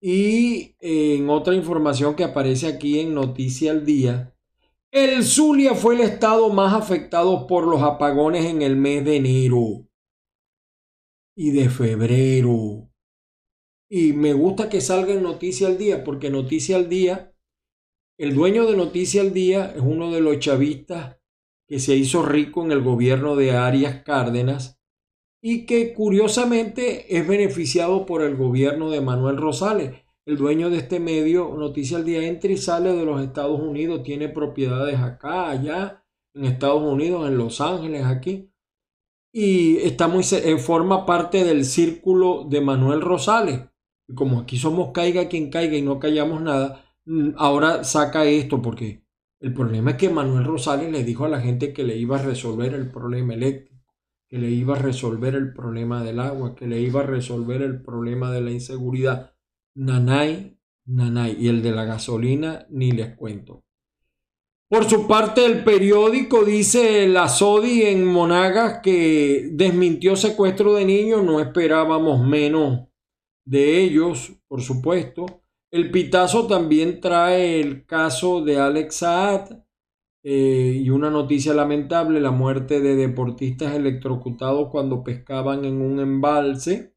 Y 0.00 0.74
en 0.80 1.30
otra 1.30 1.54
información 1.54 2.14
que 2.14 2.24
aparece 2.24 2.66
aquí 2.66 3.00
en 3.00 3.14
Noticia 3.14 3.70
al 3.70 3.84
Día, 3.84 4.34
el 4.90 5.24
Zulia 5.24 5.74
fue 5.74 5.94
el 5.94 6.00
estado 6.00 6.48
más 6.50 6.74
afectado 6.74 7.46
por 7.46 7.66
los 7.66 7.82
apagones 7.82 8.46
en 8.46 8.62
el 8.62 8.76
mes 8.76 9.04
de 9.04 9.16
enero 9.16 9.85
y 11.36 11.50
de 11.50 11.68
febrero. 11.68 12.90
Y 13.88 14.14
me 14.14 14.32
gusta 14.32 14.68
que 14.68 14.80
salga 14.80 15.12
en 15.12 15.22
Noticia 15.22 15.68
al 15.68 15.78
Día, 15.78 16.02
porque 16.02 16.30
Noticia 16.30 16.76
al 16.76 16.88
Día, 16.88 17.34
el 18.18 18.34
dueño 18.34 18.66
de 18.66 18.76
Noticia 18.76 19.20
al 19.20 19.32
Día 19.32 19.72
es 19.76 19.82
uno 19.82 20.10
de 20.10 20.20
los 20.20 20.38
chavistas 20.38 21.18
que 21.68 21.78
se 21.78 21.94
hizo 21.94 22.22
rico 22.22 22.64
en 22.64 22.72
el 22.72 22.82
gobierno 22.82 23.36
de 23.36 23.52
Arias 23.52 24.02
Cárdenas 24.02 24.80
y 25.42 25.66
que 25.66 25.92
curiosamente 25.92 27.16
es 27.16 27.28
beneficiado 27.28 28.06
por 28.06 28.22
el 28.22 28.36
gobierno 28.36 28.90
de 28.90 29.00
Manuel 29.00 29.36
Rosales. 29.36 29.94
El 30.24 30.38
dueño 30.38 30.70
de 30.70 30.78
este 30.78 30.98
medio, 30.98 31.54
Noticia 31.56 31.98
al 31.98 32.04
Día, 32.04 32.26
entra 32.26 32.50
y 32.50 32.56
sale 32.56 32.92
de 32.94 33.04
los 33.04 33.22
Estados 33.22 33.60
Unidos, 33.60 34.02
tiene 34.02 34.28
propiedades 34.28 34.98
acá, 34.98 35.50
allá, 35.50 36.04
en 36.34 36.46
Estados 36.46 36.82
Unidos, 36.82 37.28
en 37.28 37.38
Los 37.38 37.60
Ángeles, 37.60 38.04
aquí. 38.04 38.50
Y 39.32 39.78
está 39.78 40.08
muy, 40.08 40.24
forma 40.58 41.04
parte 41.04 41.44
del 41.44 41.64
círculo 41.64 42.46
de 42.48 42.60
Manuel 42.60 43.00
Rosales. 43.00 43.60
Y 44.08 44.14
como 44.14 44.40
aquí 44.40 44.56
somos 44.56 44.92
caiga 44.92 45.28
quien 45.28 45.50
caiga 45.50 45.76
y 45.76 45.82
no 45.82 45.98
callamos 45.98 46.40
nada, 46.40 46.84
mm, 47.04 47.30
ahora 47.36 47.84
saca 47.84 48.24
esto 48.24 48.62
porque 48.62 49.04
el 49.40 49.52
problema 49.52 49.92
es 49.92 49.96
que 49.98 50.08
Manuel 50.08 50.44
Rosales 50.44 50.90
le 50.90 51.04
dijo 51.04 51.24
a 51.24 51.28
la 51.28 51.40
gente 51.40 51.72
que 51.72 51.84
le 51.84 51.96
iba 51.96 52.18
a 52.18 52.22
resolver 52.22 52.72
el 52.72 52.90
problema 52.90 53.34
eléctrico, 53.34 53.84
que 54.28 54.38
le 54.38 54.50
iba 54.50 54.76
a 54.76 54.78
resolver 54.80 55.34
el 55.34 55.52
problema 55.52 56.02
del 56.02 56.20
agua, 56.20 56.54
que 56.54 56.66
le 56.66 56.80
iba 56.80 57.00
a 57.00 57.06
resolver 57.06 57.62
el 57.62 57.82
problema 57.82 58.32
de 58.32 58.40
la 58.40 58.50
inseguridad 58.50 59.34
Nanay, 59.76 60.58
Nanay. 60.86 61.36
Y 61.38 61.48
el 61.48 61.62
de 61.62 61.72
la 61.72 61.84
gasolina, 61.84 62.66
ni 62.70 62.92
les 62.92 63.14
cuento. 63.14 63.65
Por 64.68 64.84
su 64.90 65.06
parte, 65.06 65.46
el 65.46 65.62
periódico 65.62 66.44
dice 66.44 67.06
la 67.06 67.28
SODI 67.28 67.82
en 67.82 68.04
Monagas 68.04 68.80
que 68.82 69.48
desmintió 69.52 70.16
secuestro 70.16 70.74
de 70.74 70.84
niños. 70.84 71.22
No 71.22 71.38
esperábamos 71.38 72.26
menos 72.26 72.88
de 73.44 73.78
ellos, 73.78 74.32
por 74.48 74.62
supuesto. 74.62 75.24
El 75.70 75.92
Pitazo 75.92 76.48
también 76.48 77.00
trae 77.00 77.60
el 77.60 77.86
caso 77.86 78.42
de 78.42 78.58
Alex 78.58 78.96
Saad 78.96 79.50
eh, 80.24 80.80
y 80.82 80.90
una 80.90 81.10
noticia 81.10 81.54
lamentable, 81.54 82.20
la 82.20 82.32
muerte 82.32 82.80
de 82.80 82.96
deportistas 82.96 83.72
electrocutados 83.72 84.70
cuando 84.72 85.04
pescaban 85.04 85.64
en 85.64 85.80
un 85.80 86.00
embalse. 86.00 86.92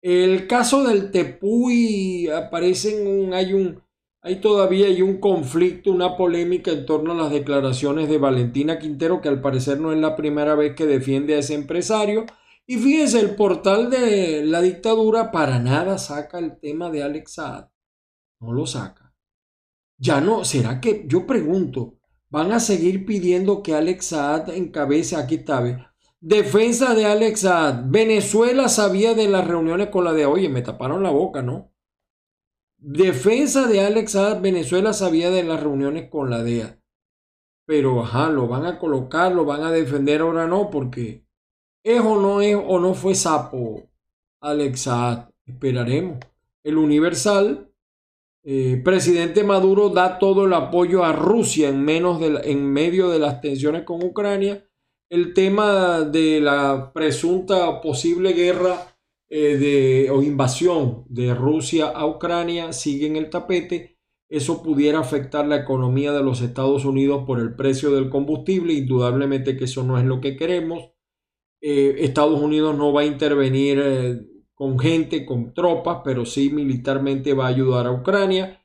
El 0.00 0.46
caso 0.46 0.84
del 0.84 1.10
Tepuy 1.10 2.28
aparece 2.28 3.04
un, 3.04 3.34
hay 3.34 3.54
un, 3.54 3.82
hay 4.26 4.40
todavía 4.40 4.88
hay 4.88 5.02
un 5.02 5.18
conflicto, 5.18 5.92
una 5.92 6.16
polémica 6.16 6.72
en 6.72 6.84
torno 6.84 7.12
a 7.12 7.14
las 7.14 7.30
declaraciones 7.30 8.08
de 8.08 8.18
Valentina 8.18 8.76
Quintero, 8.76 9.20
que 9.20 9.28
al 9.28 9.40
parecer 9.40 9.78
no 9.78 9.92
es 9.92 10.00
la 10.00 10.16
primera 10.16 10.56
vez 10.56 10.74
que 10.74 10.84
defiende 10.84 11.36
a 11.36 11.38
ese 11.38 11.54
empresario. 11.54 12.26
Y 12.66 12.78
fíjense, 12.78 13.20
el 13.20 13.36
portal 13.36 13.88
de 13.88 14.44
la 14.44 14.62
dictadura 14.62 15.30
para 15.30 15.60
nada 15.60 15.96
saca 15.98 16.40
el 16.40 16.58
tema 16.58 16.90
de 16.90 17.04
Alex 17.04 17.34
Saad. 17.34 17.68
No 18.40 18.52
lo 18.52 18.66
saca. 18.66 19.14
Ya 19.96 20.20
no, 20.20 20.44
¿será 20.44 20.80
que, 20.80 21.04
yo 21.06 21.24
pregunto, 21.24 22.00
van 22.28 22.50
a 22.50 22.58
seguir 22.58 23.06
pidiendo 23.06 23.62
que 23.62 23.74
Alex 23.76 24.06
Saad 24.06 24.48
encabece, 24.48 25.14
aquí 25.14 25.36
está, 25.36 25.94
Defensa 26.18 26.96
de 26.96 27.06
Alex 27.06 27.42
Saad. 27.42 27.84
Venezuela 27.86 28.68
sabía 28.68 29.14
de 29.14 29.28
las 29.28 29.46
reuniones 29.46 29.90
con 29.90 30.02
la 30.02 30.12
DEA. 30.12 30.28
Oye, 30.28 30.48
me 30.48 30.62
taparon 30.62 31.04
la 31.04 31.10
boca, 31.10 31.42
¿no? 31.42 31.75
Defensa 32.88 33.66
de 33.66 33.80
Alex 33.80 34.12
Saad. 34.12 34.40
Venezuela 34.40 34.92
sabía 34.92 35.30
de 35.30 35.42
las 35.42 35.60
reuniones 35.60 36.08
con 36.08 36.30
la 36.30 36.44
DEA. 36.44 36.80
Pero, 37.66 38.00
ajá, 38.00 38.30
lo 38.30 38.46
van 38.46 38.64
a 38.64 38.78
colocar, 38.78 39.32
lo 39.32 39.44
van 39.44 39.64
a 39.64 39.72
defender, 39.72 40.20
ahora 40.20 40.46
no, 40.46 40.70
porque 40.70 41.24
es 41.84 42.00
o 42.00 42.20
no 42.20 42.40
es 42.40 42.54
o 42.56 42.78
no 42.78 42.94
fue 42.94 43.16
sapo 43.16 43.88
Alex 44.40 44.82
Saad. 44.82 45.30
Esperaremos. 45.44 46.20
El 46.62 46.78
Universal, 46.78 47.72
eh, 48.44 48.80
presidente 48.84 49.42
Maduro 49.42 49.88
da 49.88 50.20
todo 50.20 50.44
el 50.44 50.52
apoyo 50.52 51.02
a 51.02 51.12
Rusia 51.12 51.68
en, 51.68 51.84
menos 51.84 52.20
de 52.20 52.40
en 52.44 52.72
medio 52.72 53.10
de 53.10 53.18
las 53.18 53.40
tensiones 53.40 53.82
con 53.82 54.04
Ucrania 54.04 54.64
el 55.10 55.34
tema 55.34 56.02
de 56.02 56.40
la 56.40 56.92
presunta 56.92 57.80
posible 57.80 58.32
guerra 58.32 58.95
eh, 59.28 59.56
de, 59.56 60.10
o 60.10 60.22
invasión 60.22 61.04
de 61.08 61.34
Rusia 61.34 61.88
a 61.88 62.06
Ucrania 62.06 62.72
sigue 62.72 63.06
en 63.06 63.16
el 63.16 63.28
tapete. 63.28 63.98
Eso 64.28 64.62
pudiera 64.62 65.00
afectar 65.00 65.46
la 65.46 65.56
economía 65.56 66.12
de 66.12 66.22
los 66.22 66.40
Estados 66.42 66.84
Unidos 66.84 67.24
por 67.26 67.40
el 67.40 67.54
precio 67.54 67.90
del 67.90 68.08
combustible. 68.08 68.74
Indudablemente 68.74 69.56
que 69.56 69.64
eso 69.64 69.82
no 69.82 69.98
es 69.98 70.04
lo 70.04 70.20
que 70.20 70.36
queremos. 70.36 70.92
Eh, 71.60 71.96
Estados 72.00 72.40
Unidos 72.40 72.76
no 72.76 72.92
va 72.92 73.02
a 73.02 73.06
intervenir 73.06 73.80
eh, 73.82 74.20
con 74.54 74.78
gente, 74.78 75.26
con 75.26 75.54
tropas, 75.54 76.02
pero 76.04 76.24
sí 76.24 76.50
militarmente 76.50 77.34
va 77.34 77.46
a 77.46 77.48
ayudar 77.48 77.86
a 77.86 77.92
Ucrania. 77.92 78.62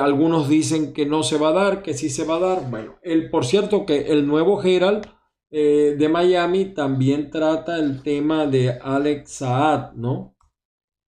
algunos 0.00 0.48
dicen 0.48 0.92
que 0.92 1.06
no 1.06 1.22
se 1.22 1.38
va 1.38 1.48
a 1.48 1.52
dar, 1.52 1.82
que 1.82 1.94
sí 1.94 2.10
se 2.10 2.24
va 2.24 2.36
a 2.36 2.40
dar. 2.40 2.70
Bueno, 2.70 2.98
el, 3.02 3.30
por 3.30 3.44
cierto 3.44 3.86
que 3.86 4.12
el 4.12 4.26
nuevo 4.26 4.58
Gerald 4.58 5.06
eh, 5.50 5.94
de 5.98 6.08
Miami 6.08 6.66
también 6.66 7.30
trata 7.30 7.78
el 7.78 8.02
tema 8.02 8.46
de 8.46 8.70
Alex 8.70 9.30
Saad, 9.30 9.92
¿no? 9.92 10.36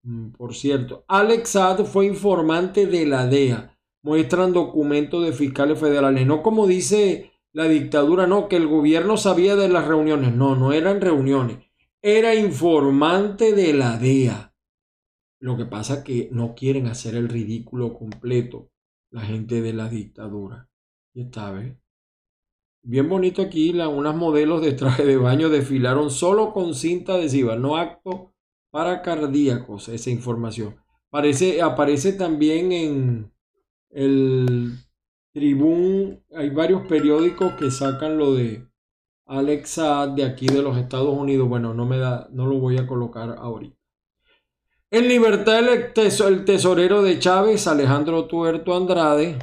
Mm, 0.03 0.31
por 0.31 0.55
cierto, 0.55 1.03
Alex 1.07 1.49
Saad 1.49 1.85
fue 1.85 2.05
informante 2.05 2.85
de 2.85 3.05
la 3.05 3.27
DEA. 3.27 3.77
Muestran 4.03 4.53
documentos 4.53 5.25
de 5.25 5.33
fiscales 5.33 5.79
federales. 5.79 6.25
No 6.25 6.43
como 6.43 6.67
dice 6.67 7.31
la 7.51 7.67
dictadura, 7.67 8.27
no, 8.27 8.47
que 8.47 8.55
el 8.55 8.67
gobierno 8.67 9.17
sabía 9.17 9.55
de 9.55 9.69
las 9.69 9.87
reuniones. 9.87 10.33
No, 10.33 10.55
no 10.55 10.71
eran 10.71 11.01
reuniones. 11.01 11.57
Era 12.01 12.35
informante 12.35 13.53
de 13.53 13.73
la 13.73 13.97
DEA. 13.97 14.53
Lo 15.39 15.57
que 15.57 15.65
pasa 15.65 15.95
es 15.95 16.03
que 16.03 16.29
no 16.31 16.55
quieren 16.55 16.87
hacer 16.87 17.15
el 17.15 17.29
ridículo 17.29 17.93
completo 17.93 18.69
la 19.11 19.21
gente 19.21 19.61
de 19.61 19.73
la 19.73 19.89
dictadura. 19.89 20.69
Y 21.13 21.23
está, 21.23 21.51
¿ves? 21.51 21.75
Bien 22.89 23.09
bonito 23.09 23.41
aquí, 23.41 23.73
la, 23.73 23.89
unas 23.89 24.15
modelos 24.15 24.61
de 24.61 24.71
traje 24.71 25.05
de 25.05 25.17
baño 25.17 25.49
desfilaron 25.49 26.09
solo 26.09 26.53
con 26.53 26.73
cinta 26.73 27.15
adhesiva, 27.15 27.57
no 27.57 27.75
acto 27.75 28.33
para 28.71 29.01
cardíacos, 29.01 29.89
esa 29.89 30.09
información. 30.09 30.77
Parece, 31.09 31.61
aparece 31.61 32.13
también 32.13 32.71
en 32.71 33.33
el 33.89 34.71
Tribune, 35.33 36.23
hay 36.33 36.49
varios 36.49 36.87
periódicos 36.87 37.55
que 37.55 37.71
sacan 37.71 38.17
lo 38.17 38.33
de 38.35 38.65
Alexa 39.25 40.07
de 40.07 40.23
aquí 40.23 40.47
de 40.47 40.61
los 40.61 40.77
Estados 40.77 41.13
Unidos. 41.13 41.49
Bueno, 41.49 41.73
no 41.73 41.85
me 41.85 41.97
da, 41.97 42.29
no 42.31 42.45
lo 42.45 42.57
voy 42.57 42.77
a 42.77 42.87
colocar 42.87 43.35
ahorita. 43.37 43.75
En 44.91 45.09
libertad 45.09 45.59
el, 45.59 45.91
el 45.93 46.45
tesorero 46.45 47.01
de 47.01 47.19
Chávez, 47.19 47.67
Alejandro 47.67 48.27
Tuerto 48.27 48.73
Andrade. 48.73 49.37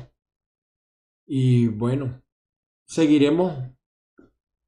Y 1.27 1.69
bueno, 1.69 2.24
seguiremos 2.95 3.53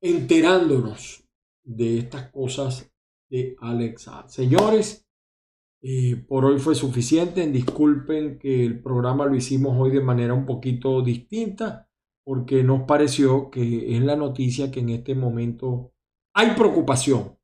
enterándonos 0.00 1.24
de 1.62 1.98
estas 1.98 2.28
cosas 2.32 2.92
de 3.30 3.54
Alexa. 3.60 4.28
Señores, 4.28 5.06
eh, 5.80 6.16
por 6.26 6.44
hoy 6.44 6.58
fue 6.58 6.74
suficiente. 6.74 7.46
Disculpen 7.46 8.40
que 8.40 8.64
el 8.64 8.82
programa 8.82 9.26
lo 9.26 9.36
hicimos 9.36 9.76
hoy 9.78 9.92
de 9.92 10.00
manera 10.00 10.34
un 10.34 10.44
poquito 10.44 11.02
distinta 11.02 11.88
porque 12.24 12.64
nos 12.64 12.82
pareció 12.82 13.48
que 13.48 13.96
es 13.96 14.02
la 14.02 14.16
noticia 14.16 14.72
que 14.72 14.80
en 14.80 14.88
este 14.88 15.14
momento 15.14 15.92
hay 16.34 16.50
preocupación 16.56 17.38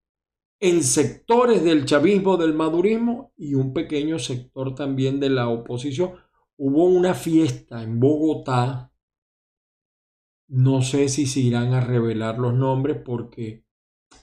en 0.59 0.83
sectores 0.83 1.63
del 1.63 1.85
chavismo, 1.85 2.37
del 2.37 2.55
madurismo 2.55 3.33
y 3.37 3.55
un 3.55 3.73
pequeño 3.73 4.19
sector 4.19 4.75
también 4.75 5.21
de 5.21 5.31
la 5.31 5.49
oposición. 5.49 6.15
Hubo 6.57 6.87
una 6.87 7.15
fiesta 7.15 7.85
en 7.85 8.01
Bogotá 8.01 8.92
no 10.49 10.83
sé 10.83 11.09
si 11.09 11.27
se 11.27 11.41
irán 11.41 11.73
a 11.75 11.81
revelar 11.81 12.39
los 12.39 12.55
nombres 12.55 12.99
porque 13.05 13.65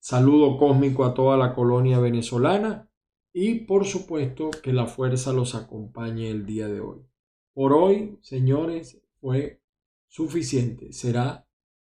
Saludo 0.00 0.56
cósmico 0.58 1.04
a 1.04 1.12
toda 1.14 1.36
la 1.36 1.54
colonia 1.54 1.98
venezolana 1.98 2.88
y 3.32 3.60
por 3.60 3.84
supuesto 3.84 4.50
que 4.50 4.72
la 4.72 4.86
fuerza 4.86 5.32
los 5.32 5.54
acompañe 5.54 6.30
el 6.30 6.44
día 6.44 6.68
de 6.68 6.80
hoy. 6.80 7.06
Por 7.54 7.72
hoy, 7.72 8.18
señores, 8.20 9.00
fue 9.20 9.62
suficiente. 10.08 10.92
Será 10.92 11.48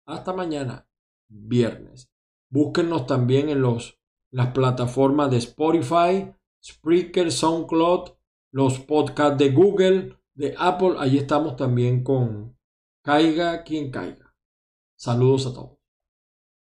hasta 0.06 0.34
mañana, 0.34 0.88
viernes. 1.28 2.12
Búsquennos 2.50 3.06
también 3.06 3.50
en 3.50 3.62
los, 3.62 4.00
las 4.32 4.54
plataformas 4.54 5.30
de 5.32 5.38
Spotify, 5.38 6.34
Spreaker, 6.64 7.32
SoundCloud, 7.32 8.12
los 8.52 8.80
podcasts 8.80 9.38
de 9.38 9.52
Google, 9.52 10.19
de 10.34 10.56
Apple. 10.58 10.96
Allí 11.00 11.18
estamos 11.18 11.56
también 11.56 12.04
con 12.04 12.58
Caiga 13.04 13.64
quien 13.64 13.92
caiga. 13.92 14.36
Saludos 14.96 15.48
a 15.48 15.54
todos. 15.54 15.79